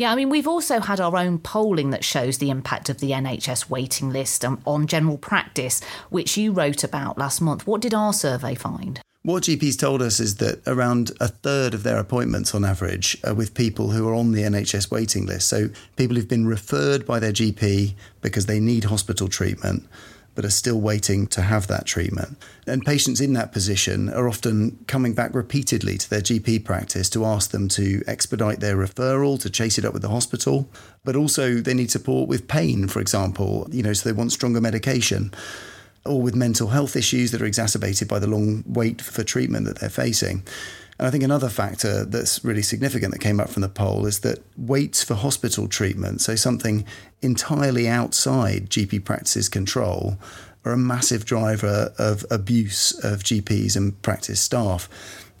Yeah, 0.00 0.12
I 0.12 0.14
mean, 0.14 0.30
we've 0.30 0.48
also 0.48 0.80
had 0.80 0.98
our 0.98 1.14
own 1.14 1.38
polling 1.40 1.90
that 1.90 2.04
shows 2.04 2.38
the 2.38 2.48
impact 2.48 2.88
of 2.88 3.00
the 3.00 3.10
NHS 3.10 3.68
waiting 3.68 4.08
list 4.08 4.46
um, 4.46 4.58
on 4.66 4.86
general 4.86 5.18
practice, 5.18 5.82
which 6.08 6.38
you 6.38 6.52
wrote 6.52 6.82
about 6.82 7.18
last 7.18 7.42
month. 7.42 7.66
What 7.66 7.82
did 7.82 7.92
our 7.92 8.14
survey 8.14 8.54
find? 8.54 8.98
What 9.24 9.42
GPs 9.42 9.78
told 9.78 10.00
us 10.00 10.18
is 10.18 10.36
that 10.36 10.66
around 10.66 11.12
a 11.20 11.28
third 11.28 11.74
of 11.74 11.82
their 11.82 11.98
appointments 11.98 12.54
on 12.54 12.64
average 12.64 13.18
are 13.24 13.34
with 13.34 13.52
people 13.52 13.90
who 13.90 14.08
are 14.08 14.14
on 14.14 14.32
the 14.32 14.40
NHS 14.40 14.90
waiting 14.90 15.26
list. 15.26 15.48
So 15.48 15.68
people 15.96 16.16
who've 16.16 16.26
been 16.26 16.46
referred 16.46 17.04
by 17.04 17.18
their 17.18 17.32
GP 17.32 17.92
because 18.22 18.46
they 18.46 18.58
need 18.58 18.84
hospital 18.84 19.28
treatment 19.28 19.86
but 20.34 20.44
are 20.44 20.50
still 20.50 20.80
waiting 20.80 21.26
to 21.28 21.42
have 21.42 21.66
that 21.66 21.86
treatment. 21.86 22.38
And 22.66 22.84
patients 22.84 23.20
in 23.20 23.32
that 23.34 23.52
position 23.52 24.08
are 24.10 24.28
often 24.28 24.78
coming 24.86 25.14
back 25.14 25.34
repeatedly 25.34 25.98
to 25.98 26.10
their 26.10 26.20
GP 26.20 26.64
practice 26.64 27.10
to 27.10 27.24
ask 27.24 27.50
them 27.50 27.68
to 27.68 28.02
expedite 28.06 28.60
their 28.60 28.76
referral, 28.76 29.40
to 29.40 29.50
chase 29.50 29.78
it 29.78 29.84
up 29.84 29.92
with 29.92 30.02
the 30.02 30.08
hospital, 30.08 30.68
but 31.04 31.16
also 31.16 31.54
they 31.54 31.74
need 31.74 31.90
support 31.90 32.28
with 32.28 32.48
pain, 32.48 32.88
for 32.88 33.00
example, 33.00 33.68
you 33.70 33.82
know, 33.82 33.92
so 33.92 34.08
they 34.08 34.16
want 34.16 34.32
stronger 34.32 34.60
medication 34.60 35.32
or 36.06 36.20
with 36.22 36.34
mental 36.34 36.68
health 36.68 36.96
issues 36.96 37.30
that 37.30 37.42
are 37.42 37.46
exacerbated 37.46 38.08
by 38.08 38.18
the 38.18 38.26
long 38.26 38.64
wait 38.66 39.02
for 39.02 39.22
treatment 39.22 39.66
that 39.66 39.80
they're 39.80 39.90
facing. 39.90 40.42
And 41.00 41.06
I 41.06 41.10
think 41.10 41.24
another 41.24 41.48
factor 41.48 42.04
that's 42.04 42.44
really 42.44 42.60
significant 42.60 43.12
that 43.14 43.20
came 43.20 43.40
up 43.40 43.48
from 43.48 43.62
the 43.62 43.70
poll 43.70 44.04
is 44.04 44.20
that 44.20 44.40
waits 44.58 45.02
for 45.02 45.14
hospital 45.14 45.66
treatment, 45.66 46.20
so 46.20 46.36
something 46.36 46.84
entirely 47.22 47.88
outside 47.88 48.68
GP 48.68 49.02
practice's 49.02 49.48
control, 49.48 50.18
are 50.62 50.72
a 50.72 50.76
massive 50.76 51.24
driver 51.24 51.94
of 51.96 52.26
abuse 52.30 52.92
of 53.02 53.22
GPs 53.22 53.76
and 53.76 54.02
practice 54.02 54.42
staff. 54.42 54.90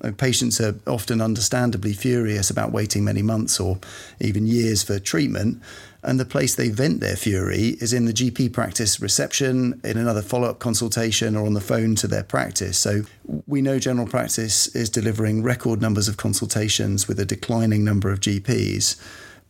Uh, 0.02 0.12
patients 0.12 0.60
are 0.60 0.74
often 0.86 1.20
understandably 1.20 1.92
furious 1.92 2.50
about 2.50 2.72
waiting 2.72 3.04
many 3.04 3.22
months 3.22 3.60
or 3.60 3.78
even 4.20 4.46
years 4.46 4.82
for 4.82 4.98
treatment. 4.98 5.60
And 6.02 6.18
the 6.18 6.24
place 6.24 6.54
they 6.54 6.70
vent 6.70 7.00
their 7.00 7.16
fury 7.16 7.76
is 7.80 7.92
in 7.92 8.06
the 8.06 8.12
GP 8.12 8.54
practice 8.54 9.00
reception, 9.00 9.78
in 9.84 9.98
another 9.98 10.22
follow 10.22 10.48
up 10.48 10.58
consultation, 10.58 11.36
or 11.36 11.44
on 11.44 11.52
the 11.52 11.60
phone 11.60 11.94
to 11.96 12.06
their 12.06 12.22
practice. 12.22 12.78
So 12.78 13.02
we 13.46 13.60
know 13.60 13.78
general 13.78 14.06
practice 14.06 14.74
is 14.74 14.88
delivering 14.88 15.42
record 15.42 15.82
numbers 15.82 16.08
of 16.08 16.16
consultations 16.16 17.06
with 17.06 17.20
a 17.20 17.26
declining 17.26 17.84
number 17.84 18.10
of 18.10 18.20
GPs. 18.20 18.98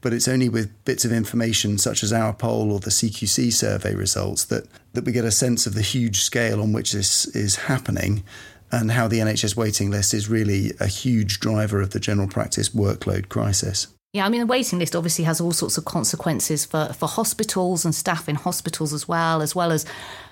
But 0.00 0.12
it's 0.12 0.26
only 0.26 0.48
with 0.48 0.84
bits 0.84 1.04
of 1.04 1.12
information 1.12 1.78
such 1.78 2.02
as 2.02 2.12
our 2.12 2.32
poll 2.32 2.72
or 2.72 2.80
the 2.80 2.90
CQC 2.90 3.52
survey 3.52 3.94
results 3.94 4.44
that, 4.46 4.66
that 4.94 5.04
we 5.04 5.12
get 5.12 5.26
a 5.26 5.30
sense 5.30 5.66
of 5.66 5.74
the 5.74 5.82
huge 5.82 6.20
scale 6.20 6.60
on 6.60 6.72
which 6.72 6.92
this 6.92 7.26
is 7.26 7.56
happening 7.56 8.24
and 8.72 8.92
how 8.92 9.08
the 9.08 9.18
NHS 9.18 9.56
waiting 9.56 9.90
list 9.90 10.14
is 10.14 10.28
really 10.28 10.72
a 10.80 10.86
huge 10.86 11.40
driver 11.40 11.80
of 11.80 11.90
the 11.90 12.00
general 12.00 12.28
practice 12.28 12.70
workload 12.70 13.28
crisis. 13.28 13.88
Yeah, 14.12 14.26
I 14.26 14.28
mean, 14.28 14.40
the 14.40 14.46
waiting 14.46 14.80
list 14.80 14.96
obviously 14.96 15.24
has 15.24 15.40
all 15.40 15.52
sorts 15.52 15.78
of 15.78 15.84
consequences 15.84 16.64
for, 16.64 16.92
for 16.92 17.06
hospitals 17.06 17.84
and 17.84 17.94
staff 17.94 18.28
in 18.28 18.34
hospitals 18.34 18.92
as 18.92 19.06
well, 19.06 19.40
as 19.40 19.54
well 19.54 19.70
as, 19.70 19.86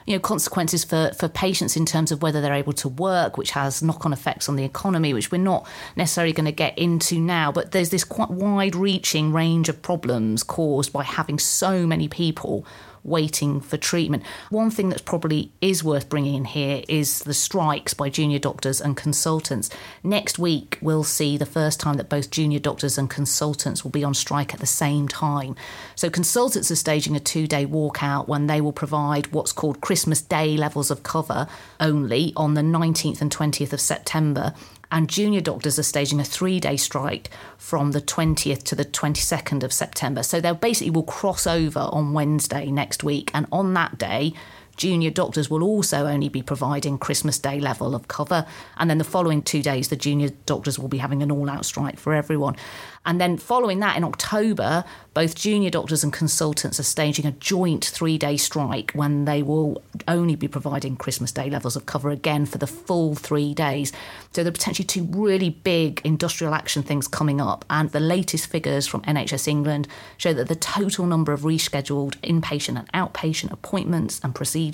you 0.09 0.15
know, 0.15 0.21
consequences 0.21 0.85
for, 0.85 1.11
for 1.19 1.29
patients 1.29 1.77
in 1.77 1.85
terms 1.85 2.11
of 2.11 2.23
whether 2.23 2.41
they're 2.41 2.55
able 2.55 2.73
to 2.73 2.88
work, 2.88 3.37
which 3.37 3.50
has 3.50 3.83
knock 3.83 4.07
on 4.07 4.12
effects 4.15 4.49
on 4.49 4.57
the 4.57 4.65
economy, 4.65 5.12
which 5.12 5.31
we're 5.31 5.37
not 5.37 5.69
necessarily 5.97 6.33
going 6.33 6.47
to 6.47 6.53
get 6.53 6.79
into 6.79 7.21
now. 7.21 7.53
But 7.53 7.73
there's 7.73 7.91
this 7.91 8.05
quite 8.05 8.31
wide 8.31 8.75
reaching 8.75 9.35
range 9.35 9.69
of 9.69 9.83
problems 9.83 10.43
caused 10.43 10.95
by 10.95 11.05
having 11.05 11.38
so 11.38 11.87
many 11.87 12.09
people 12.09 12.65
waiting 13.05 13.61
for 13.61 13.77
treatment. 13.77 14.23
One 14.50 14.71
thing 14.71 14.88
that's 14.88 15.03
probably 15.03 15.53
is 15.61 15.83
worth 15.83 16.09
bringing 16.09 16.35
in 16.35 16.45
here 16.45 16.83
is 16.88 17.21
the 17.21 17.35
strikes 17.35 17.95
by 17.95 18.11
junior 18.11 18.38
doctors 18.38 18.81
and 18.81 18.97
consultants. 18.97 19.71
Next 20.03 20.38
week, 20.38 20.79
we'll 20.81 21.05
see 21.05 21.37
the 21.37 21.47
first 21.47 21.81
time 21.81 21.97
that 21.97 22.09
both 22.09 22.31
junior 22.31 22.59
doctors 22.59 22.99
and 22.99 23.09
consultants 23.09 23.83
will 23.83 23.91
be 23.91 24.05
on 24.05 24.15
strike 24.15 24.55
at 24.55 24.61
the 24.61 24.67
same 24.67 25.09
time. 25.09 25.57
So, 25.95 26.11
consultants 26.11 26.71
are 26.71 26.77
staging 26.77 27.17
a 27.17 27.21
two 27.21 27.47
day 27.47 27.67
walkout 27.67 28.29
when 28.29 28.47
they 28.47 28.61
will 28.61 28.73
provide 28.73 29.33
what's 29.33 29.53
called 29.53 29.81
Christmas 29.81 29.98
Day 30.05 30.57
levels 30.57 30.90
of 30.90 31.02
cover 31.02 31.47
only 31.81 32.33
on 32.37 32.55
the 32.55 32.62
19th 32.62 33.21
and 33.21 33.31
20th 33.31 33.73
of 33.73 33.81
September 33.81 34.55
and 34.90 35.09
junior 35.09 35.40
doctors 35.40 35.78
are 35.78 35.83
staging 35.83 36.21
a 36.21 36.25
three 36.25 36.61
day 36.61 36.76
strike 36.76 37.31
from 37.57 37.93
the 37.93 38.00
20th 38.00 38.62
to 38.64 38.75
the 38.75 38.85
22nd 38.85 39.62
of 39.62 39.73
September. 39.73 40.23
So 40.23 40.40
they 40.40 40.52
basically 40.52 40.90
will 40.90 41.02
cross 41.02 41.47
over 41.47 41.81
on 41.93 42.14
Wednesday 42.14 42.71
next 42.71 43.05
week, 43.05 43.31
and 43.35 43.47
on 43.52 43.75
that 43.75 43.99
day, 43.99 44.33
Junior 44.79 45.11
doctors 45.11 45.51
will 45.51 45.63
also 45.63 46.07
only 46.07 46.31
be 46.31 46.41
providing 46.41 46.99
Christmas 46.99 47.39
Day 47.39 47.61
level 47.61 47.95
of 47.95 48.09
cover. 48.09 48.47
And 48.79 48.89
then 48.89 48.99
the 48.99 49.05
following 49.05 49.43
two 49.43 49.61
days, 49.61 49.89
the 49.89 49.97
junior 49.97 50.31
doctors 50.47 50.79
will 50.79 50.89
be 50.89 50.99
having 50.99 51.23
an 51.23 51.31
all 51.31 51.51
out 51.51 51.67
strike 51.67 51.99
for 51.99 52.15
everyone. 52.15 52.57
And 53.05 53.21
then 53.21 53.39
following 53.39 53.81
that 53.81 53.97
in 53.97 54.05
October, 54.05 54.85
both 55.15 55.35
junior 55.35 55.71
doctors 55.71 56.05
and 56.05 56.13
consultants 56.13 56.79
are 56.79 56.85
staging 56.85 57.27
a 57.27 57.33
joint 57.33 57.85
three 57.85 58.19
day 58.19 58.37
strike 58.37 58.93
when 58.93 59.25
they 59.25 59.43
will 59.43 59.83
only 60.07 60.37
be 60.37 60.47
providing 60.47 60.97
Christmas 60.97 61.33
Day 61.33 61.51
levels 61.51 61.75
of 61.75 61.87
cover 61.87 62.11
again 62.11 62.47
for 62.47 62.59
the 62.59 62.67
full 62.67 63.17
three 63.17 63.55
days. 63.55 63.93
So 64.33 64.45
there 64.45 64.51
are 64.51 64.53
potentially 64.53 64.87
two 64.87 65.05
really 65.05 65.51
big 65.51 66.01
industrial 66.05 66.55
action 66.55 66.85
things 66.85 67.09
coming 67.09 67.41
up. 67.41 67.65
And 67.69 67.91
the 67.91 67.99
latest 67.99 68.47
figures 68.47 68.87
from 68.87 69.03
NHS 69.03 69.49
England 69.49 69.89
show 70.19 70.33
that 70.35 70.47
the 70.47 70.55
total 70.55 71.07
number 71.07 71.33
of 71.33 71.41
rescheduled 71.41 72.17
inpatient 72.21 72.79
and 72.79 72.93
outpatient 72.93 73.51
appointments 73.51 74.21
and 74.23 74.35
procedures 74.35 74.68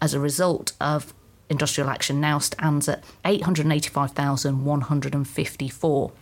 as 0.00 0.14
a 0.14 0.20
result 0.20 0.72
of 0.80 1.12
industrial 1.48 1.90
action 1.90 2.20
now 2.20 2.38
stands 2.38 2.88
at 2.88 3.02
885,154. 3.24 6.12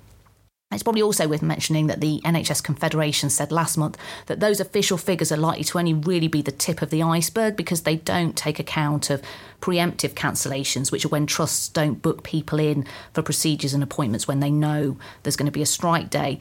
It's 0.73 0.85
probably 0.85 1.03
also 1.03 1.27
worth 1.27 1.43
mentioning 1.43 1.89
that 1.89 2.01
the 2.01 2.21
NHS 2.25 2.63
Confederation 2.63 3.29
said 3.29 3.51
last 3.51 3.77
month 3.77 3.99
that 4.27 4.39
those 4.39 4.61
official 4.61 4.97
figures 4.97 5.33
are 5.33 5.37
likely 5.37 5.65
to 5.65 5.79
only 5.79 5.95
really 5.95 6.29
be 6.29 6.43
the 6.43 6.53
tip 6.53 6.81
of 6.81 6.91
the 6.91 7.03
iceberg 7.03 7.57
because 7.57 7.83
they 7.83 7.97
don't 7.97 8.37
take 8.37 8.61
account 8.61 9.11
of 9.11 9.21
preemptive 9.61 10.15
cancellations, 10.15 10.93
which 10.93 11.05
are 11.05 11.09
when 11.09 11.27
trusts 11.27 11.69
don't 11.69 12.03
book 12.03 12.23
people 12.23 12.61
in 12.61 12.87
for 13.13 13.23
procedures 13.23 13.75
and 13.75 13.83
appointments 13.83 14.29
when 14.29 14.39
they 14.39 14.51
know 14.51 14.97
there's 15.25 15.35
going 15.35 15.47
to 15.47 15.53
be 15.53 15.63
a 15.63 15.67
strike 15.67 16.09
day. 16.09 16.41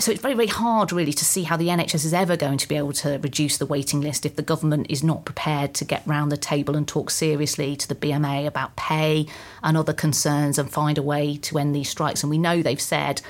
So 0.00 0.10
it's 0.10 0.22
very, 0.22 0.32
very 0.32 0.46
hard, 0.46 0.92
really, 0.92 1.12
to 1.12 1.24
see 1.26 1.42
how 1.42 1.58
the 1.58 1.68
NHS 1.68 2.06
is 2.06 2.14
ever 2.14 2.34
going 2.34 2.56
to 2.56 2.66
be 2.66 2.76
able 2.76 2.94
to 2.94 3.18
reduce 3.18 3.58
the 3.58 3.66
waiting 3.66 4.00
list 4.00 4.24
if 4.24 4.34
the 4.34 4.42
government 4.42 4.86
is 4.88 5.04
not 5.04 5.26
prepared 5.26 5.74
to 5.74 5.84
get 5.84 6.06
round 6.06 6.32
the 6.32 6.38
table 6.38 6.74
and 6.74 6.88
talk 6.88 7.10
seriously 7.10 7.76
to 7.76 7.86
the 7.86 7.94
BMA 7.94 8.46
about 8.46 8.76
pay 8.76 9.26
and 9.62 9.76
other 9.76 9.92
concerns 9.92 10.58
and 10.58 10.72
find 10.72 10.96
a 10.96 11.02
way 11.02 11.36
to 11.36 11.58
end 11.58 11.74
these 11.74 11.90
strikes. 11.90 12.22
And 12.22 12.30
we 12.30 12.38
know 12.38 12.62
they've 12.62 12.80
said 12.80 13.20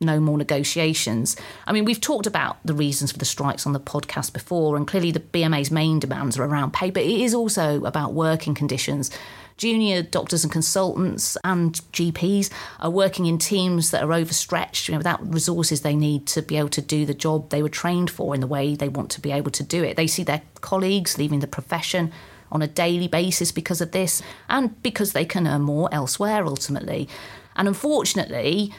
no 0.00 0.20
more 0.20 0.38
negotiations. 0.38 1.36
I 1.66 1.72
mean, 1.72 1.84
we've 1.84 2.00
talked 2.00 2.28
about 2.28 2.58
the 2.64 2.74
reasons 2.74 3.10
for 3.10 3.18
the 3.18 3.24
strikes 3.24 3.66
on 3.66 3.72
the 3.72 3.80
podcast 3.80 4.32
before, 4.32 4.76
and 4.76 4.86
clearly 4.86 5.10
the 5.10 5.20
BMA's 5.20 5.72
main 5.72 5.98
demands 5.98 6.38
are 6.38 6.44
around 6.44 6.72
pay, 6.72 6.90
but 6.90 7.02
it 7.02 7.20
is 7.22 7.34
also 7.34 7.84
about 7.84 8.12
working 8.12 8.54
conditions. 8.54 9.10
Junior 9.56 10.02
doctors 10.02 10.42
and 10.42 10.52
consultants 10.52 11.36
and 11.44 11.74
GPs 11.92 12.50
are 12.80 12.90
working 12.90 13.26
in 13.26 13.38
teams 13.38 13.92
that 13.92 14.02
are 14.02 14.12
overstretched, 14.12 14.88
you 14.88 14.92
know, 14.92 14.98
without 14.98 15.32
resources 15.32 15.82
they 15.82 15.94
need 15.94 16.26
to 16.28 16.42
be 16.42 16.56
able 16.56 16.68
to 16.70 16.82
do 16.82 17.06
the 17.06 17.14
job 17.14 17.50
they 17.50 17.62
were 17.62 17.68
trained 17.68 18.10
for 18.10 18.34
in 18.34 18.40
the 18.40 18.46
way 18.46 18.74
they 18.74 18.88
want 18.88 19.10
to 19.12 19.20
be 19.20 19.30
able 19.30 19.52
to 19.52 19.62
do 19.62 19.84
it. 19.84 19.96
They 19.96 20.08
see 20.08 20.24
their 20.24 20.42
colleagues 20.60 21.18
leaving 21.18 21.40
the 21.40 21.46
profession 21.46 22.12
on 22.50 22.62
a 22.62 22.68
daily 22.68 23.08
basis 23.08 23.52
because 23.52 23.80
of 23.80 23.92
this, 23.92 24.22
and 24.48 24.80
because 24.82 25.12
they 25.12 25.24
can 25.24 25.46
earn 25.46 25.62
more 25.62 25.88
elsewhere 25.92 26.44
ultimately. 26.46 27.08
And 27.56 27.68
unfortunately, 27.68 28.72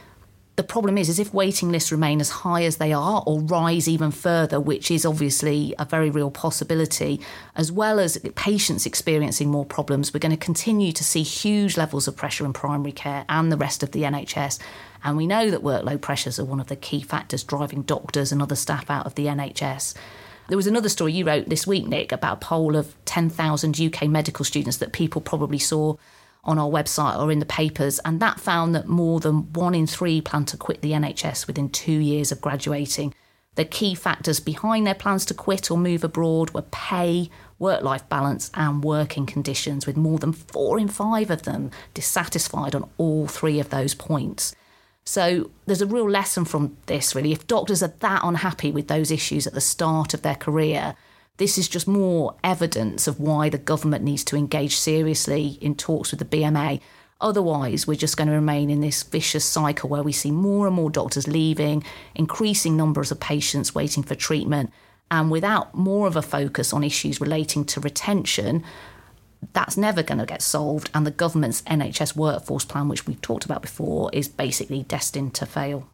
the 0.55 0.63
problem 0.63 0.97
is, 0.97 1.09
is 1.09 1.19
if 1.19 1.33
waiting 1.33 1.69
lists 1.69 1.91
remain 1.91 2.21
as 2.21 2.29
high 2.29 2.63
as 2.63 2.77
they 2.77 2.93
are 2.93 3.23
or 3.25 3.41
rise 3.41 3.89
even 3.89 4.11
further, 4.11 4.59
which 4.59 4.89
is 4.89 5.05
obviously 5.05 5.75
a 5.77 5.83
very 5.83 6.09
real 6.09 6.31
possibility, 6.31 7.19
as 7.55 7.71
well 7.73 7.99
as 7.99 8.17
patients 8.35 8.85
experiencing 8.85 9.49
more 9.49 9.65
problems, 9.65 10.13
we're 10.13 10.21
going 10.21 10.31
to 10.31 10.37
continue 10.37 10.93
to 10.93 11.03
see 11.03 11.23
huge 11.23 11.75
levels 11.75 12.07
of 12.07 12.15
pressure 12.15 12.45
in 12.45 12.53
primary 12.53 12.93
care 12.93 13.25
and 13.27 13.51
the 13.51 13.57
rest 13.57 13.83
of 13.83 13.91
the 13.91 14.03
NHS. 14.03 14.59
And 15.03 15.17
we 15.17 15.27
know 15.27 15.51
that 15.51 15.61
workload 15.61 15.99
pressures 15.99 16.39
are 16.39 16.45
one 16.45 16.61
of 16.61 16.67
the 16.67 16.77
key 16.77 17.01
factors 17.01 17.43
driving 17.43 17.81
doctors 17.81 18.31
and 18.31 18.41
other 18.41 18.55
staff 18.55 18.89
out 18.89 19.05
of 19.05 19.15
the 19.15 19.25
NHS. 19.25 19.93
There 20.47 20.57
was 20.57 20.67
another 20.67 20.89
story 20.89 21.11
you 21.11 21.25
wrote 21.25 21.49
this 21.49 21.67
week, 21.67 21.87
Nick, 21.87 22.11
about 22.11 22.37
a 22.37 22.45
poll 22.45 22.75
of 22.77 22.95
10,000 23.05 23.81
UK 23.81 24.03
medical 24.07 24.45
students 24.45 24.77
that 24.77 24.93
people 24.93 25.19
probably 25.19 25.59
saw 25.59 25.95
on 26.45 26.59
our 26.59 26.69
website 26.69 27.19
or 27.19 27.31
in 27.31 27.39
the 27.39 27.45
papers, 27.45 27.99
and 28.05 28.19
that 28.19 28.39
found 28.39 28.75
that 28.75 28.87
more 28.87 29.19
than 29.19 29.51
one 29.53 29.75
in 29.75 29.87
three 29.87 30.21
plan 30.21 30.45
to 30.45 30.57
quit 30.57 30.81
the 30.81 30.91
NHS 30.91 31.47
within 31.47 31.69
two 31.69 31.91
years 31.91 32.31
of 32.31 32.41
graduating. 32.41 33.13
The 33.55 33.65
key 33.65 33.95
factors 33.95 34.39
behind 34.39 34.85
their 34.85 34.93
plans 34.93 35.25
to 35.25 35.33
quit 35.33 35.71
or 35.71 35.77
move 35.77 36.03
abroad 36.03 36.51
were 36.51 36.61
pay, 36.61 37.29
work 37.57 37.81
life 37.81 38.07
balance, 38.09 38.51
and 38.53 38.83
working 38.83 39.25
conditions, 39.25 39.87
with 39.87 39.95
more 39.95 40.19
than 40.19 40.33
four 40.33 40.77
in 40.77 40.89
five 40.89 41.29
of 41.29 41.43
them 41.43 41.71
dissatisfied 41.93 42.75
on 42.75 42.89
all 42.97 43.27
three 43.27 43.59
of 43.59 43.69
those 43.69 43.95
points. 43.95 44.53
So 45.05 45.51
there's 45.65 45.81
a 45.81 45.87
real 45.87 46.09
lesson 46.09 46.45
from 46.45 46.77
this, 46.87 47.15
really. 47.15 47.31
If 47.31 47.47
doctors 47.47 47.81
are 47.81 47.93
that 47.99 48.21
unhappy 48.23 48.71
with 48.71 48.87
those 48.87 49.11
issues 49.11 49.47
at 49.47 49.53
the 49.53 49.61
start 49.61 50.13
of 50.13 50.21
their 50.21 50.35
career, 50.35 50.95
this 51.37 51.57
is 51.57 51.67
just 51.67 51.87
more 51.87 52.35
evidence 52.43 53.07
of 53.07 53.19
why 53.19 53.49
the 53.49 53.57
government 53.57 54.03
needs 54.03 54.23
to 54.25 54.37
engage 54.37 54.77
seriously 54.77 55.57
in 55.61 55.75
talks 55.75 56.11
with 56.11 56.19
the 56.19 56.25
BMA. 56.25 56.79
Otherwise, 57.19 57.85
we're 57.87 57.95
just 57.95 58.17
going 58.17 58.27
to 58.27 58.33
remain 58.33 58.69
in 58.69 58.81
this 58.81 59.03
vicious 59.03 59.43
cycle 59.43 59.89
where 59.89 60.03
we 60.03 60.11
see 60.11 60.31
more 60.31 60.67
and 60.67 60.75
more 60.75 60.89
doctors 60.89 61.27
leaving, 61.27 61.83
increasing 62.13 62.77
numbers 62.77 63.11
of 63.11 63.19
patients 63.19 63.75
waiting 63.75 64.03
for 64.03 64.15
treatment, 64.15 64.71
and 65.11 65.29
without 65.29 65.75
more 65.75 66.07
of 66.07 66.15
a 66.15 66.21
focus 66.21 66.73
on 66.73 66.83
issues 66.83 67.21
relating 67.21 67.65
to 67.65 67.79
retention, 67.79 68.63
that's 69.53 69.77
never 69.77 70.03
going 70.03 70.17
to 70.17 70.25
get 70.25 70.41
solved. 70.41 70.89
And 70.93 71.05
the 71.05 71.11
government's 71.11 71.61
NHS 71.63 72.15
workforce 72.15 72.65
plan, 72.65 72.87
which 72.87 73.05
we've 73.05 73.21
talked 73.21 73.45
about 73.45 73.61
before, 73.61 74.09
is 74.13 74.27
basically 74.27 74.83
destined 74.83 75.33
to 75.35 75.45
fail. 75.45 75.89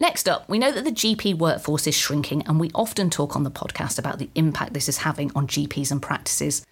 Next 0.00 0.30
up, 0.30 0.48
we 0.48 0.58
know 0.58 0.72
that 0.72 0.84
the 0.84 0.90
GP 0.90 1.36
workforce 1.36 1.86
is 1.86 1.94
shrinking, 1.94 2.42
and 2.46 2.58
we 2.58 2.70
often 2.74 3.10
talk 3.10 3.36
on 3.36 3.42
the 3.42 3.50
podcast 3.50 3.98
about 3.98 4.18
the 4.18 4.30
impact 4.34 4.72
this 4.72 4.88
is 4.88 4.96
having 4.98 5.30
on 5.34 5.46
GPs 5.46 5.90
and 5.90 6.00
practices. 6.00 6.64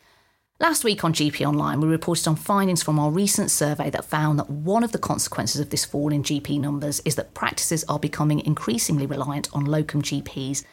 Last 0.60 0.82
week 0.82 1.04
on 1.04 1.12
GP 1.12 1.46
Online, 1.46 1.78
we 1.78 1.88
reported 1.88 2.26
on 2.26 2.36
findings 2.36 2.82
from 2.82 2.98
our 2.98 3.10
recent 3.10 3.50
survey 3.50 3.90
that 3.90 4.06
found 4.06 4.38
that 4.38 4.48
one 4.48 4.82
of 4.82 4.92
the 4.92 4.98
consequences 4.98 5.60
of 5.60 5.68
this 5.68 5.84
fall 5.84 6.10
in 6.10 6.22
GP 6.22 6.58
numbers 6.58 7.00
is 7.04 7.16
that 7.16 7.34
practices 7.34 7.84
are 7.84 7.98
becoming 7.98 8.40
increasingly 8.40 9.04
reliant 9.04 9.50
on 9.52 9.66
locum 9.66 10.00
GPs. 10.00 10.64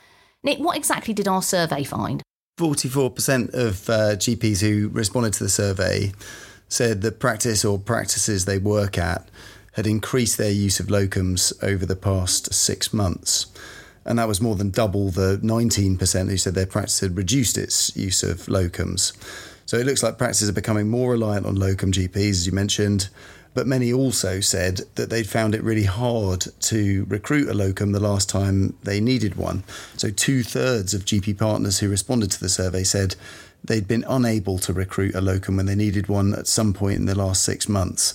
Nick, 0.41 0.57
what 0.59 0.77
exactly 0.77 1.13
did 1.13 1.27
our 1.27 1.41
survey 1.41 1.83
find? 1.83 2.23
44% 2.57 3.53
of 3.53 3.89
uh, 3.89 4.15
GPs 4.15 4.61
who 4.61 4.87
responded 4.87 5.33
to 5.33 5.43
the 5.43 5.49
survey 5.49 6.13
said 6.69 7.01
that 7.01 7.19
practice 7.19 7.65
or 7.65 7.77
practices 7.77 8.45
they 8.45 8.59
work 8.59 8.97
at 8.97 9.27
had 9.75 9.85
increased 9.85 10.37
their 10.37 10.51
use 10.51 10.79
of 10.79 10.87
locums 10.87 11.53
over 11.61 11.85
the 11.85 11.95
past 11.95 12.53
six 12.53 12.93
months. 12.93 13.47
And 14.05 14.17
that 14.19 14.27
was 14.27 14.39
more 14.39 14.55
than 14.55 14.69
double 14.69 15.09
the 15.09 15.37
19% 15.43 16.29
who 16.29 16.37
said 16.37 16.55
their 16.55 16.65
practice 16.65 17.01
had 17.01 17.17
reduced 17.17 17.57
its 17.57 17.95
use 17.95 18.23
of 18.23 18.45
locums. 18.45 19.11
So 19.65 19.77
it 19.77 19.85
looks 19.85 20.01
like 20.01 20.17
practices 20.17 20.47
are 20.47 20.53
becoming 20.53 20.89
more 20.89 21.11
reliant 21.11 21.45
on 21.45 21.55
locum 21.55 21.91
GPs, 21.91 22.29
as 22.29 22.45
you 22.45 22.53
mentioned. 22.53 23.09
But 23.53 23.67
many 23.67 23.91
also 23.91 24.39
said 24.41 24.81
that 24.95 25.09
they'd 25.09 25.27
found 25.27 25.55
it 25.55 25.63
really 25.63 25.85
hard 25.85 26.45
to 26.61 27.05
recruit 27.09 27.49
a 27.49 27.53
locum 27.53 27.91
the 27.91 27.99
last 27.99 28.29
time 28.29 28.77
they 28.83 28.99
needed 28.99 29.35
one. 29.35 29.63
So, 29.95 30.09
two 30.09 30.43
thirds 30.43 30.93
of 30.93 31.05
GP 31.05 31.37
partners 31.37 31.79
who 31.79 31.89
responded 31.89 32.31
to 32.31 32.39
the 32.39 32.49
survey 32.49 32.83
said 32.83 33.15
they'd 33.63 33.87
been 33.87 34.05
unable 34.07 34.59
to 34.59 34.73
recruit 34.73 35.15
a 35.15 35.21
locum 35.21 35.55
when 35.55 35.65
they 35.65 35.75
needed 35.75 36.07
one 36.07 36.33
at 36.33 36.47
some 36.47 36.73
point 36.73 36.99
in 36.99 37.05
the 37.05 37.15
last 37.15 37.43
six 37.43 37.69
months. 37.69 38.13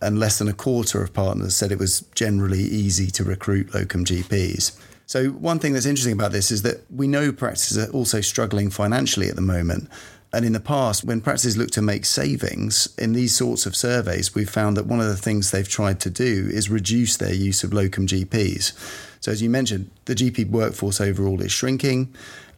And 0.00 0.18
less 0.18 0.38
than 0.38 0.48
a 0.48 0.52
quarter 0.52 1.02
of 1.02 1.12
partners 1.12 1.56
said 1.56 1.72
it 1.72 1.78
was 1.78 2.00
generally 2.14 2.62
easy 2.62 3.10
to 3.12 3.24
recruit 3.24 3.74
locum 3.74 4.04
GPs. 4.04 4.78
So, 5.06 5.30
one 5.30 5.58
thing 5.58 5.72
that's 5.72 5.86
interesting 5.86 6.12
about 6.12 6.32
this 6.32 6.50
is 6.50 6.62
that 6.62 6.82
we 6.90 7.08
know 7.08 7.32
practices 7.32 7.78
are 7.78 7.90
also 7.92 8.20
struggling 8.20 8.68
financially 8.68 9.28
at 9.28 9.36
the 9.36 9.40
moment. 9.40 9.88
And 10.32 10.44
in 10.44 10.52
the 10.52 10.60
past, 10.60 11.04
when 11.04 11.22
practices 11.22 11.56
look 11.56 11.70
to 11.70 11.80
make 11.80 12.04
savings 12.04 12.94
in 12.98 13.14
these 13.14 13.34
sorts 13.34 13.64
of 13.64 13.74
surveys, 13.74 14.34
we've 14.34 14.50
found 14.50 14.76
that 14.76 14.84
one 14.84 15.00
of 15.00 15.06
the 15.06 15.16
things 15.16 15.50
they've 15.50 15.68
tried 15.68 16.00
to 16.00 16.10
do 16.10 16.50
is 16.52 16.68
reduce 16.68 17.16
their 17.16 17.32
use 17.32 17.64
of 17.64 17.72
locum 17.72 18.06
GPs. 18.06 18.74
So, 19.20 19.32
as 19.32 19.40
you 19.40 19.48
mentioned, 19.48 19.90
the 20.04 20.14
GP 20.14 20.50
workforce 20.50 21.00
overall 21.00 21.40
is 21.40 21.52
shrinking. 21.52 22.14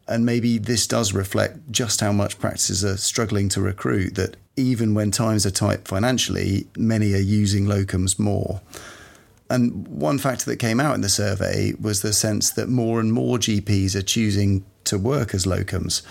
And 0.08 0.26
maybe 0.26 0.58
this 0.58 0.88
does 0.88 1.12
reflect 1.12 1.70
just 1.70 2.00
how 2.00 2.10
much 2.10 2.40
practices 2.40 2.84
are 2.84 2.96
struggling 2.96 3.48
to 3.50 3.60
recruit, 3.60 4.16
that 4.16 4.36
even 4.60 4.94
when 4.94 5.10
times 5.10 5.46
are 5.46 5.50
tight 5.50 5.86
financially, 5.86 6.66
many 6.76 7.14
are 7.14 7.18
using 7.18 7.66
locums 7.66 8.18
more. 8.18 8.60
And 9.48 9.88
one 9.88 10.18
factor 10.18 10.44
that 10.46 10.58
came 10.58 10.78
out 10.78 10.94
in 10.94 11.00
the 11.00 11.08
survey 11.08 11.74
was 11.80 12.02
the 12.02 12.12
sense 12.12 12.50
that 12.50 12.68
more 12.68 13.00
and 13.00 13.12
more 13.12 13.38
GPs 13.38 13.96
are 13.96 14.02
choosing 14.02 14.64
to 14.84 14.96
work 14.96 15.34
as 15.34 15.44
locums 15.44 16.02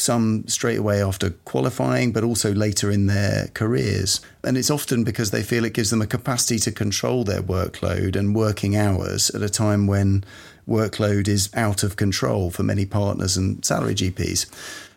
some 0.00 0.46
straight 0.46 0.78
away 0.78 1.02
after 1.02 1.30
qualifying, 1.30 2.12
but 2.12 2.24
also 2.24 2.52
later 2.52 2.90
in 2.90 3.06
their 3.06 3.48
careers. 3.54 4.20
And 4.44 4.56
it's 4.56 4.70
often 4.70 5.04
because 5.04 5.30
they 5.30 5.42
feel 5.42 5.64
it 5.64 5.74
gives 5.74 5.90
them 5.90 6.02
a 6.02 6.06
capacity 6.06 6.58
to 6.60 6.72
control 6.72 7.24
their 7.24 7.42
workload 7.42 8.16
and 8.16 8.34
working 8.34 8.76
hours 8.76 9.30
at 9.30 9.42
a 9.42 9.48
time 9.48 9.86
when 9.86 10.24
workload 10.68 11.28
is 11.28 11.50
out 11.54 11.82
of 11.82 11.96
control 11.96 12.50
for 12.50 12.62
many 12.62 12.84
partners 12.84 13.36
and 13.36 13.64
salary 13.64 13.94
GPs. 13.94 14.46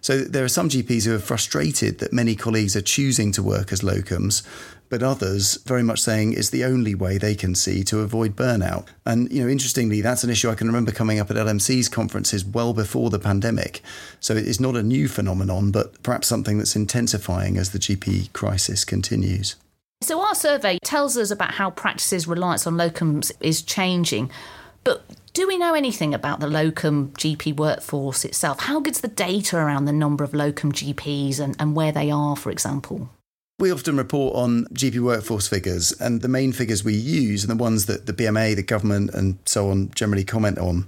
So 0.02 0.22
there 0.22 0.44
are 0.44 0.50
some 0.50 0.70
GPs 0.70 1.06
who 1.06 1.16
are 1.16 1.20
frustrated 1.20 2.00
that 2.00 2.12
many 2.12 2.36
colleagues 2.36 2.76
are 2.76 2.82
choosing 2.82 3.32
to 3.34 3.44
work 3.44 3.72
as 3.72 3.82
locums 3.82 4.44
but 4.92 5.02
others 5.02 5.58
very 5.66 5.82
much 5.82 6.02
saying 6.02 6.34
it's 6.34 6.50
the 6.50 6.66
only 6.66 6.94
way 6.94 7.18
they 7.18 7.34
can 7.34 7.56
see 7.56 7.82
to 7.82 8.02
avoid 8.02 8.36
burnout. 8.36 8.86
And, 9.06 9.32
you 9.32 9.42
know, 9.42 9.50
interestingly, 9.50 10.02
that's 10.02 10.26
an 10.26 10.30
issue 10.30 10.50
I 10.50 10.56
can 10.56 10.68
remember 10.68 10.92
coming 10.92 11.18
up 11.18 11.32
at 11.32 11.38
LMC's 11.38 11.88
conferences 11.88 12.44
well 12.44 12.74
before 12.74 13.10
the 13.10 13.18
pandemic. 13.18 13.82
So 14.20 14.36
it's 14.36 14.60
not 14.60 14.76
a 14.76 14.84
new 14.84 15.08
phenomenon, 15.08 15.72
but 15.72 16.04
perhaps 16.04 16.28
something 16.28 16.58
that's 16.58 16.76
intensifying 16.76 17.58
as 17.58 17.72
the 17.72 17.80
GP 17.80 18.34
crisis 18.34 18.84
continues. 18.84 19.56
So 20.02 20.20
our 20.20 20.36
survey 20.36 20.78
tells 20.84 21.16
us 21.16 21.32
about 21.32 21.54
how 21.54 21.70
practices' 21.70 22.28
reliance 22.28 22.68
on 22.68 22.74
locums 22.74 23.32
is 23.40 23.62
changing. 23.62 24.30
But 24.84 25.06
do 25.34 25.48
we 25.48 25.58
know 25.58 25.74
anything 25.74 26.14
about 26.14 26.42
the 26.42 26.48
locum 26.48 27.12
GP 27.12 27.56
workforce 27.56 28.26
itself? 28.26 28.60
How 28.62 28.82
good's 28.82 29.00
the 29.00 29.08
data 29.08 29.58
around 29.58 29.86
the 29.86 29.94
number 29.94 30.24
of 30.24 30.34
locum 30.34 30.74
GPs 30.74 31.40
and, 31.40 31.56
and 31.58 31.74
where 31.76 31.94
they 31.94 32.12
are, 32.12 32.36
for 32.36 32.52
example? 32.52 33.10
We 33.58 33.72
often 33.72 33.96
report 33.96 34.36
on 34.36 34.66
GP 34.74 35.00
workforce 35.00 35.48
figures, 35.48 35.94
and 35.94 36.22
the 36.22 36.28
main 36.28 36.52
figures 36.52 36.84
we 36.84 36.96
use, 36.96 37.44
and 37.44 37.52
the 37.52 37.64
ones 37.64 37.86
that 37.86 38.08
the 38.08 38.14
BMA, 38.14 38.56
the 38.56 38.64
government, 38.64 39.12
and 39.14 39.38
so 39.46 39.70
on 39.70 39.92
generally 39.92 40.26
comment 40.26 40.58
on, 40.58 40.88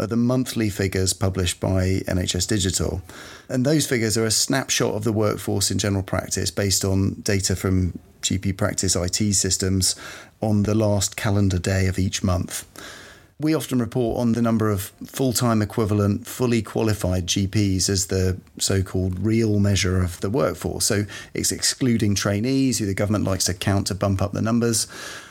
are 0.00 0.06
the 0.06 0.16
monthly 0.16 0.70
figures 0.70 1.12
published 1.12 1.60
by 1.60 2.00
NHS 2.06 2.48
Digital. 2.48 3.02
And 3.48 3.66
those 3.66 3.86
figures 3.86 4.16
are 4.16 4.24
a 4.24 4.30
snapshot 4.30 4.94
of 4.94 5.04
the 5.04 5.12
workforce 5.12 5.70
in 5.70 5.78
general 5.78 6.02
practice 6.02 6.50
based 6.50 6.84
on 6.84 7.20
data 7.22 7.56
from 7.56 7.98
GP 8.22 8.56
practice 8.56 8.96
IT 8.96 9.34
systems 9.34 9.96
on 10.40 10.62
the 10.62 10.74
last 10.74 11.16
calendar 11.16 11.58
day 11.58 11.88
of 11.88 11.98
each 11.98 12.22
month 12.22 12.64
we 13.42 13.54
often 13.54 13.80
report 13.80 14.18
on 14.18 14.32
the 14.32 14.40
number 14.40 14.70
of 14.70 14.92
full 15.04 15.32
time 15.32 15.60
equivalent, 15.60 16.26
fully 16.26 16.62
qualified 16.62 17.26
GPs 17.26 17.88
as 17.88 18.06
the 18.06 18.38
so 18.58 18.82
called 18.82 19.18
real 19.18 19.58
measure 19.58 20.02
of 20.02 20.20
the 20.20 20.30
workforce. 20.30 20.84
So 20.84 21.04
it's 21.34 21.52
excluding 21.52 22.14
trainees, 22.14 22.78
who 22.78 22.86
the 22.86 22.94
government 22.94 23.24
likes 23.24 23.44
to 23.46 23.54
count 23.54 23.88
to 23.88 23.94
bump 23.94 24.22
up 24.22 24.32
the 24.32 24.40
numbers. 24.40 24.86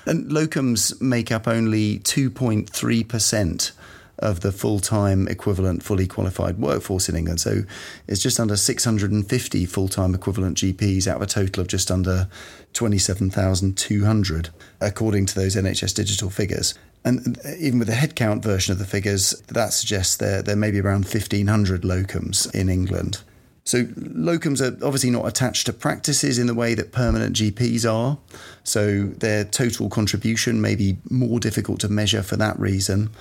And 0.05 0.29
locums 0.29 1.01
make 1.01 1.31
up 1.31 1.47
only 1.47 1.99
2.3% 1.99 3.71
of 4.19 4.41
the 4.41 4.51
full 4.51 4.79
time 4.79 5.27
equivalent, 5.27 5.81
fully 5.81 6.05
qualified 6.05 6.59
workforce 6.59 7.09
in 7.09 7.15
England. 7.15 7.39
So 7.39 7.63
it's 8.07 8.21
just 8.21 8.39
under 8.39 8.57
650 8.57 9.65
full 9.65 9.87
time 9.87 10.13
equivalent 10.13 10.57
GPs 10.57 11.07
out 11.07 11.15
of 11.15 11.21
a 11.21 11.27
total 11.27 11.61
of 11.61 11.67
just 11.67 11.89
under 11.89 12.27
27,200, 12.73 14.49
according 14.79 15.25
to 15.25 15.35
those 15.35 15.55
NHS 15.55 15.95
digital 15.95 16.29
figures. 16.29 16.75
And 17.03 17.39
uh, 17.45 17.51
even 17.57 17.79
with 17.79 17.87
the 17.87 17.95
headcount 17.95 18.43
version 18.43 18.71
of 18.71 18.79
the 18.79 18.85
figures, 18.85 19.31
that 19.47 19.73
suggests 19.73 20.17
there, 20.17 20.41
there 20.41 20.55
may 20.55 20.71
be 20.71 20.79
around 20.79 21.05
1,500 21.05 21.81
locums 21.81 22.53
in 22.53 22.69
England. 22.69 23.21
So, 23.63 23.85
locums 23.85 24.59
are 24.59 24.73
obviously 24.85 25.11
not 25.11 25.27
attached 25.27 25.67
to 25.67 25.73
practices 25.73 26.39
in 26.39 26.47
the 26.47 26.55
way 26.55 26.73
that 26.73 26.91
permanent 26.91 27.35
GPs 27.35 27.89
are. 27.91 28.17
So, 28.63 29.03
their 29.05 29.45
total 29.45 29.87
contribution 29.87 30.61
may 30.61 30.75
be 30.75 30.97
more 31.09 31.39
difficult 31.39 31.79
to 31.81 31.89
measure 31.89 32.23
for 32.23 32.37
that 32.37 32.59
reason. 32.59 33.11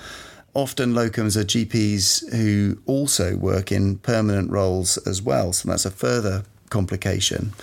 Often, 0.55 0.93
locums 0.93 1.37
are 1.37 1.43
GPs 1.43 2.31
who 2.35 2.79
also 2.87 3.37
work 3.37 3.71
in 3.71 3.99
permanent 3.99 4.49
roles 4.49 4.97
as 5.07 5.21
well. 5.21 5.53
So, 5.53 5.69
that's 5.69 5.85
a 5.85 5.91
further 5.91 6.43
complication. 6.69 7.53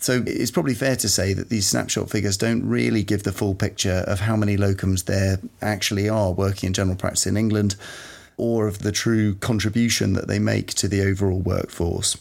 So 0.00 0.22
it's 0.26 0.50
probably 0.50 0.74
fair 0.74 0.96
to 0.96 1.08
say 1.08 1.34
that 1.34 1.50
these 1.50 1.66
snapshot 1.66 2.08
figures 2.08 2.38
don't 2.38 2.66
really 2.66 3.02
give 3.02 3.22
the 3.22 3.32
full 3.32 3.54
picture 3.54 4.02
of 4.06 4.20
how 4.20 4.34
many 4.34 4.56
locums 4.56 5.04
there 5.04 5.38
actually 5.60 6.08
are 6.08 6.32
working 6.32 6.68
in 6.68 6.72
general 6.72 6.96
practice 6.96 7.26
in 7.26 7.36
England 7.36 7.76
or 8.38 8.66
of 8.66 8.78
the 8.78 8.92
true 8.92 9.34
contribution 9.34 10.14
that 10.14 10.26
they 10.26 10.38
make 10.38 10.68
to 10.68 10.88
the 10.88 11.02
overall 11.02 11.40
workforce. 11.40 12.16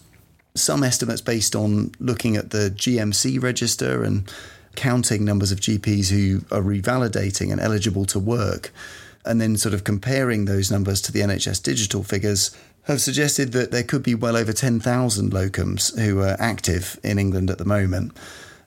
Some 0.55 0.83
estimates 0.83 1.21
based 1.21 1.55
on 1.55 1.91
looking 1.99 2.35
at 2.35 2.49
the 2.49 2.69
GMC 2.69 3.41
register 3.41 4.03
and 4.03 4.29
counting 4.75 5.23
numbers 5.23 5.53
of 5.53 5.61
GPs 5.61 6.09
who 6.09 6.39
are 6.53 6.61
revalidating 6.61 7.49
and 7.49 7.61
eligible 7.61 8.03
to 8.05 8.19
work 8.19 8.73
and 9.25 9.39
then 9.39 9.55
sort 9.57 9.73
of 9.73 9.83
comparing 9.83 10.45
those 10.45 10.71
numbers 10.71 11.01
to 11.01 11.11
the 11.11 11.19
NHS 11.19 11.61
digital 11.63 12.03
figures, 12.03 12.55
have 12.89 13.01
suggested 13.01 13.51
that 13.51 13.69
there 13.69 13.83
could 13.83 14.01
be 14.01 14.15
well 14.15 14.35
over 14.35 14.51
10,000 14.51 15.31
locums 15.31 15.97
who 15.97 16.21
are 16.21 16.35
active 16.39 16.99
in 17.03 17.19
England 17.19 17.51
at 17.51 17.59
the 17.59 17.65
moment. 17.65 18.17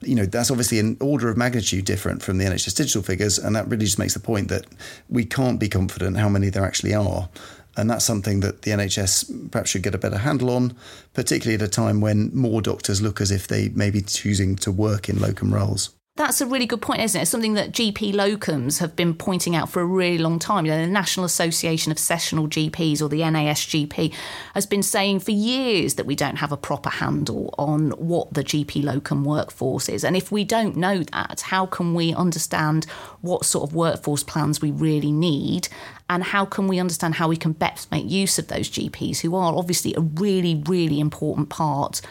You 0.01 0.15
know, 0.15 0.25
that's 0.25 0.49
obviously 0.49 0.79
an 0.79 0.97
order 1.01 1.29
of 1.29 1.35
magnitude 1.35 1.85
different 1.85 2.23
from 2.23 2.37
the 2.37 2.45
NHS 2.45 2.75
digital 2.75 3.01
figures, 3.01 3.37
and 3.37 3.55
that 3.55 3.67
really 3.67 3.85
just 3.85 3.99
makes 3.99 4.13
the 4.13 4.21
point 4.21 4.47
that 4.47 4.65
we 5.09 5.25
can't 5.25 5.59
be 5.59 5.67
confident 5.67 6.17
how 6.17 6.29
many 6.29 6.49
there 6.49 6.65
actually 6.65 6.93
are. 6.93 7.27
And 7.75 7.89
that's 7.89 8.05
something 8.05 8.39
that 8.41 8.61
the 8.61 8.71
NHS 8.71 9.51
perhaps 9.51 9.71
should 9.71 9.83
get 9.83 9.95
a 9.95 9.97
better 9.97 10.19
handle 10.19 10.51
on, 10.51 10.75
particularly 11.13 11.55
at 11.55 11.67
a 11.67 11.67
time 11.67 11.99
when 12.01 12.33
more 12.33 12.61
doctors 12.61 13.01
look 13.01 13.19
as 13.19 13.31
if 13.31 13.47
they 13.47 13.69
may 13.69 13.89
be 13.89 14.01
choosing 14.01 14.55
to 14.57 14.71
work 14.71 15.09
in 15.09 15.19
locum 15.19 15.53
roles. 15.53 15.89
That's 16.15 16.41
a 16.41 16.45
really 16.45 16.67
good 16.67 16.83
point, 16.83 17.01
isn't 17.01 17.19
it? 17.19 17.25
something 17.25 17.55
that 17.55 17.71
GP 17.71 18.13
locums 18.13 18.77
have 18.77 18.95
been 18.95 19.15
pointing 19.15 19.55
out 19.55 19.67
for 19.67 19.81
a 19.81 19.85
really 19.85 20.19
long 20.19 20.37
time. 20.37 20.63
You 20.63 20.71
know, 20.71 20.85
the 20.85 20.91
National 20.91 21.25
Association 21.25 21.91
of 21.91 21.97
Sessional 21.97 22.47
GPs, 22.47 23.01
or 23.01 23.09
the 23.09 23.21
NASGP, 23.21 24.13
has 24.53 24.67
been 24.67 24.83
saying 24.83 25.21
for 25.21 25.31
years 25.31 25.95
that 25.95 26.05
we 26.05 26.15
don't 26.15 26.35
have 26.35 26.51
a 26.51 26.57
proper 26.57 26.91
handle 26.91 27.55
on 27.57 27.89
what 27.91 28.31
the 28.31 28.43
GP 28.43 28.83
locum 28.83 29.25
workforce 29.25 29.89
is. 29.89 30.03
And 30.03 30.15
if 30.15 30.31
we 30.31 30.43
don't 30.43 30.77
know 30.77 31.01
that, 31.01 31.41
how 31.41 31.65
can 31.65 31.95
we 31.95 32.13
understand 32.13 32.85
what 33.21 33.43
sort 33.43 33.67
of 33.67 33.75
workforce 33.75 34.21
plans 34.21 34.61
we 34.61 34.69
really 34.69 35.11
need? 35.11 35.67
And 36.11 36.23
how 36.25 36.45
can 36.45 36.67
we 36.67 36.77
understand 36.77 37.15
how 37.15 37.27
we 37.27 37.37
can 37.37 37.53
best 37.53 37.89
make 37.89 38.07
use 38.07 38.37
of 38.37 38.49
those 38.49 38.69
GPs 38.69 39.21
who 39.21 39.33
are 39.33 39.55
obviously 39.55 39.95
a 39.95 40.01
really, 40.01 40.61
really 40.67 40.99
important 40.99 41.49
part 41.49 42.01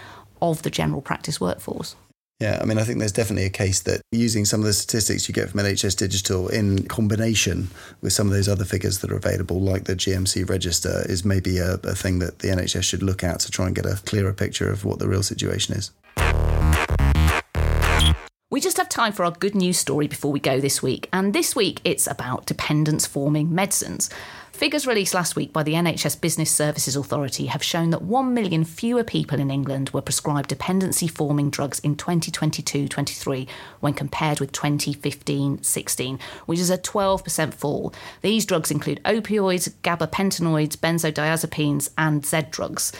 of 0.41 0.63
the 0.63 0.71
general 0.71 1.03
practice 1.03 1.41
workforce? 1.41 1.95
Yeah, 2.43 2.59
I 2.61 2.65
mean, 2.65 2.77
I 2.77 2.83
think 2.83 2.99
there's 2.99 3.13
definitely 3.13 3.45
a 3.45 3.51
case 3.51 3.83
that 3.83 4.01
using 4.11 4.45
some 4.45 4.59
of 4.59 4.67
the 4.67 4.73
statistics 4.73 5.29
you 5.29 5.33
get 5.33 5.51
from 5.51 5.61
NHS 5.61 5.97
Digital 5.97 6.49
in 6.49 6.89
combination 6.89 7.69
with 8.01 8.13
some 8.13 8.27
of 8.27 8.33
those 8.33 8.49
other 8.49 8.65
figures 8.65 8.99
that 8.99 9.13
are 9.13 9.17
available, 9.17 9.61
like 9.61 9.85
the 9.85 9.95
GMC 9.95 10.51
register, 10.51 11.07
is 11.09 11.25
maybe 11.25 11.59
a, 11.59 11.75
a 11.75 11.95
thing 11.95 12.19
that 12.19 12.41
the 12.41 12.49
NHS 12.49 12.83
should 12.83 13.01
look 13.05 13.23
at 13.23 13.39
to 13.39 13.51
try 13.53 13.67
and 13.67 13.77
get 13.77 13.87
a 13.87 13.95
clearer 14.07 14.33
picture 14.33 14.69
of 14.69 14.85
what 14.85 14.99
the 14.99 15.07
real 15.07 15.23
situation 15.23 15.77
is. 15.77 15.93
We 18.51 18.61
just 18.61 18.77
have 18.77 18.89
time 18.89 19.13
for 19.13 19.25
our 19.25 19.31
good 19.31 19.55
news 19.55 19.79
story 19.79 20.09
before 20.09 20.33
we 20.33 20.41
go 20.41 20.59
this 20.59 20.83
week, 20.83 21.09
and 21.13 21.33
this 21.33 21.55
week 21.55 21.81
it's 21.85 22.09
about 22.09 22.47
dependence 22.47 23.07
forming 23.07 23.55
medicines. 23.55 24.11
Figures 24.63 24.87
released 24.87 25.13
last 25.13 25.35
week 25.35 25.53
by 25.53 25.65
the 25.65 25.73
NHS 25.73 26.21
Business 26.21 26.49
Services 26.49 26.95
Authority 26.95 27.47
have 27.47 27.65
shown 27.65 27.91
that 27.91 28.03
1 28.03 28.33
million 28.33 28.63
fewer 28.63 29.03
people 29.03 29.41
in 29.41 29.51
England 29.51 29.91
were 29.91 30.01
prescribed 30.01 30.49
dependency 30.51 31.09
forming 31.09 31.51
drugs 31.51 31.81
in 31.81 31.97
2022 31.97 32.87
23 32.87 33.49
when 33.81 33.93
compared 33.93 34.39
with 34.39 34.53
2015 34.53 35.65
16, 35.65 36.19
which 36.47 36.61
is 36.61 36.71
a 36.71 36.79
12% 36.79 37.53
fall. 37.53 37.93
These 38.21 38.47
drugs 38.47 38.71
include 38.71 39.03
opioids, 39.03 39.69
gabapentinoids, 39.83 40.77
benzodiazepines, 40.77 41.91
and 41.99 42.25
Z 42.25 42.43
drugs. 42.53 42.93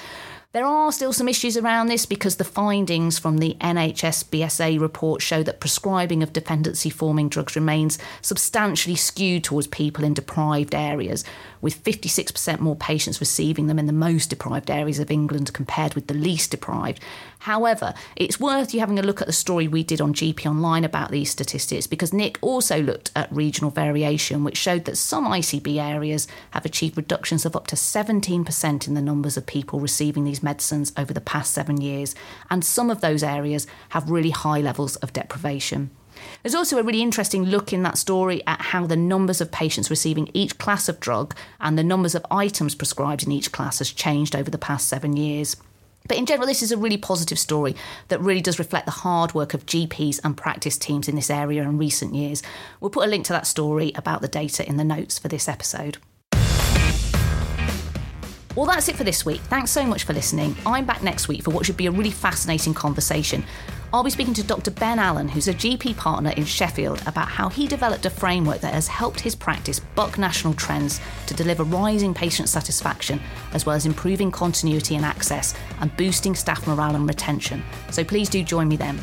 There 0.53 0.67
are 0.67 0.93
still 0.93 1.15
some 1.15 1.29
issues 1.29 1.57
around 1.57 1.87
this 1.87 2.05
because 2.05 2.37
the 2.37 2.45
findings 2.45 3.19
from 3.19 3.39
the 3.39 3.57
NHS 3.63 4.25
BSA 4.27 4.79
report 4.79 5.23
show 5.23 5.43
that 5.43 5.61
prescribing 5.61 6.23
of 6.23 6.35
dependency 6.35 6.91
forming 6.91 7.31
drugs 7.31 7.57
remains 7.57 7.99
substantially 8.21 8.97
skewed 8.97 9.45
towards 9.45 9.67
people 9.69 10.05
in 10.05 10.13
deprived 10.13 10.75
areas, 10.75 11.25
with 11.63 11.83
56% 11.83 12.61
more 12.61 12.77
patients 12.77 13.19
receiving 13.19 13.67
them 13.67 13.79
in 13.79 13.87
the 13.87 13.95
most 13.95 14.29
deprived 14.29 14.71
areas 14.71 14.99
of 14.99 15.11
England 15.11 15.55
compared 15.55 15.95
with 15.95 16.09
the 16.09 16.15
least 16.15 16.51
deprived. 16.51 17.01
However, 17.39 17.95
it's 18.15 18.39
worth 18.39 18.75
you 18.75 18.81
having 18.81 18.99
a 18.99 19.03
look 19.03 19.23
at 19.23 19.27
the 19.27 19.33
story 19.33 19.67
we 19.67 19.83
did 19.83 20.03
on 20.03 20.13
GP 20.13 20.45
Online 20.45 20.85
about 20.85 21.11
these 21.11 21.31
statistics 21.31 21.87
because 21.87 22.13
Nick 22.13 22.39
also 22.43 22.83
looked 22.83 23.11
at 23.17 23.33
regional 23.33 23.71
variation, 23.71 24.45
which 24.45 24.59
showed 24.59 24.85
that 24.85 24.99
some 24.99 25.25
ICB 25.27 25.83
areas 25.83 26.29
have 26.51 26.67
achieved 26.67 26.99
reductions 26.99 27.47
of 27.47 27.57
up 27.57 27.67
to 27.69 27.77
17% 27.77 28.87
in 28.87 28.95
the 28.95 29.01
numbers 29.01 29.39
of 29.39 29.47
people 29.47 29.81
receiving 29.81 30.27
these 30.43 30.45
medicines 30.45 30.93
over 30.97 31.13
the 31.13 31.21
past 31.21 31.53
seven 31.53 31.81
years, 31.81 32.15
and 32.51 32.65
some 32.65 32.91
of 32.91 33.01
those 33.01 33.23
areas 33.23 33.67
have 33.91 34.11
really 34.11 34.31
high 34.31 34.61
levels 34.61 34.97
of 34.97 35.13
deprivation. 35.13 35.91
There's 36.43 36.55
also 36.55 36.79
a 36.79 36.83
really 36.83 37.03
interesting 37.03 37.45
look 37.45 37.73
in 37.73 37.83
that 37.83 37.99
story 37.99 38.43
at 38.47 38.61
how 38.61 38.87
the 38.87 38.97
numbers 38.97 39.41
of 39.41 39.51
patients 39.51 39.91
receiving 39.91 40.31
each 40.35 40.59
class 40.59 40.89
of 40.89 41.01
drug 41.01 41.35
and 41.61 41.77
the 41.77 41.85
numbers 41.85 42.15
of 42.15 42.27
items 42.31 42.75
prescribed 42.75 43.25
in 43.25 43.33
each 43.33 43.51
class 43.51 43.79
has 43.79 43.91
changed 43.91 44.37
over 44.37 44.51
the 44.51 44.59
past 44.59 44.89
seven 44.89 45.17
years. 45.17 45.57
But 46.07 46.19
in 46.19 46.27
general, 46.27 46.49
this 46.49 46.63
is 46.63 46.73
a 46.73 46.77
really 46.77 46.99
positive 46.99 47.39
story 47.39 47.75
that 48.09 48.21
really 48.21 48.41
does 48.41 48.59
reflect 48.59 48.87
the 48.87 48.93
hard 48.93 49.35
work 49.35 49.55
of 49.55 49.67
GPs 49.67 50.21
and 50.23 50.37
practice 50.37 50.77
teams 50.77 51.09
in 51.09 51.17
this 51.17 51.31
area 51.31 51.63
in 51.63 51.79
recent 51.79 52.15
years. 52.15 52.43
We'll 52.81 52.91
put 52.91 53.07
a 53.07 53.11
link 53.11 53.25
to 53.27 53.33
that 53.33 53.47
story 53.47 53.93
about 53.95 54.21
the 54.21 54.29
data 54.29 54.69
in 54.69 54.77
the 54.77 54.85
notes 54.85 55.19
for 55.19 55.29
this 55.29 55.49
episode. 55.49 55.99
Well, 58.55 58.67
that's 58.67 58.89
it 58.89 58.97
for 58.97 59.05
this 59.05 59.25
week. 59.25 59.41
Thanks 59.43 59.71
so 59.71 59.87
much 59.87 60.05
for 60.05 60.13
listening. 60.13 60.55
I'm 60.67 60.85
back 60.85 61.03
next 61.03 61.27
week 61.27 61.43
for 61.43 61.51
what 61.51 61.65
should 61.65 61.79
be 61.79 61.87
a 61.87 61.91
really 61.91 62.11
fascinating 62.11 62.75
conversation. 62.75 63.45
I'll 63.95 64.05
be 64.05 64.11
speaking 64.11 64.35
to 64.35 64.43
Dr. 64.43 64.71
Ben 64.71 64.99
Allen, 64.99 65.29
who's 65.29 65.49
a 65.49 65.55
GP 65.55 65.97
partner 65.97 66.35
in 66.37 66.45
Sheffield, 66.45 67.01
about 67.07 67.29
how 67.29 67.49
he 67.49 67.67
developed 67.67 68.05
a 68.05 68.11
framework 68.11 68.61
that 68.61 68.75
has 68.75 68.89
helped 68.89 69.21
his 69.21 69.35
practice 69.35 69.81
buck 69.81 70.19
national 70.19 70.53
trends 70.53 71.01
to 71.29 71.35
deliver 71.35 71.65
rising 71.65 72.13
patient 72.13 72.51
satisfaction, 72.51 73.21
as 73.55 73.65
well 73.65 73.75
as 73.75 73.87
improving 73.87 74.31
continuity 74.31 74.97
and 74.97 75.05
access 75.05 75.55
and 75.81 75.95
boosting 75.97 76.35
staff 76.35 76.67
morale 76.67 76.95
and 76.95 77.09
retention. 77.09 77.63
So 77.91 78.05
please 78.05 78.29
do 78.29 78.43
join 78.45 78.69
me 78.69 78.77
then. 78.77 79.01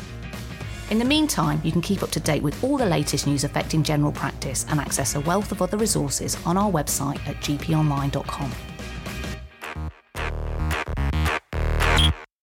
In 0.90 1.00
the 1.00 1.04
meantime, 1.04 1.60
you 1.64 1.72
can 1.72 1.82
keep 1.82 2.04
up 2.04 2.10
to 2.10 2.20
date 2.20 2.42
with 2.42 2.62
all 2.62 2.76
the 2.76 2.86
latest 2.86 3.26
news 3.26 3.42
affecting 3.42 3.82
general 3.82 4.12
practice 4.12 4.64
and 4.68 4.78
access 4.78 5.16
a 5.16 5.20
wealth 5.20 5.50
of 5.50 5.60
other 5.60 5.76
resources 5.76 6.36
on 6.46 6.56
our 6.56 6.70
website 6.70 7.18
at 7.28 7.36
gponline.com. 7.36 8.52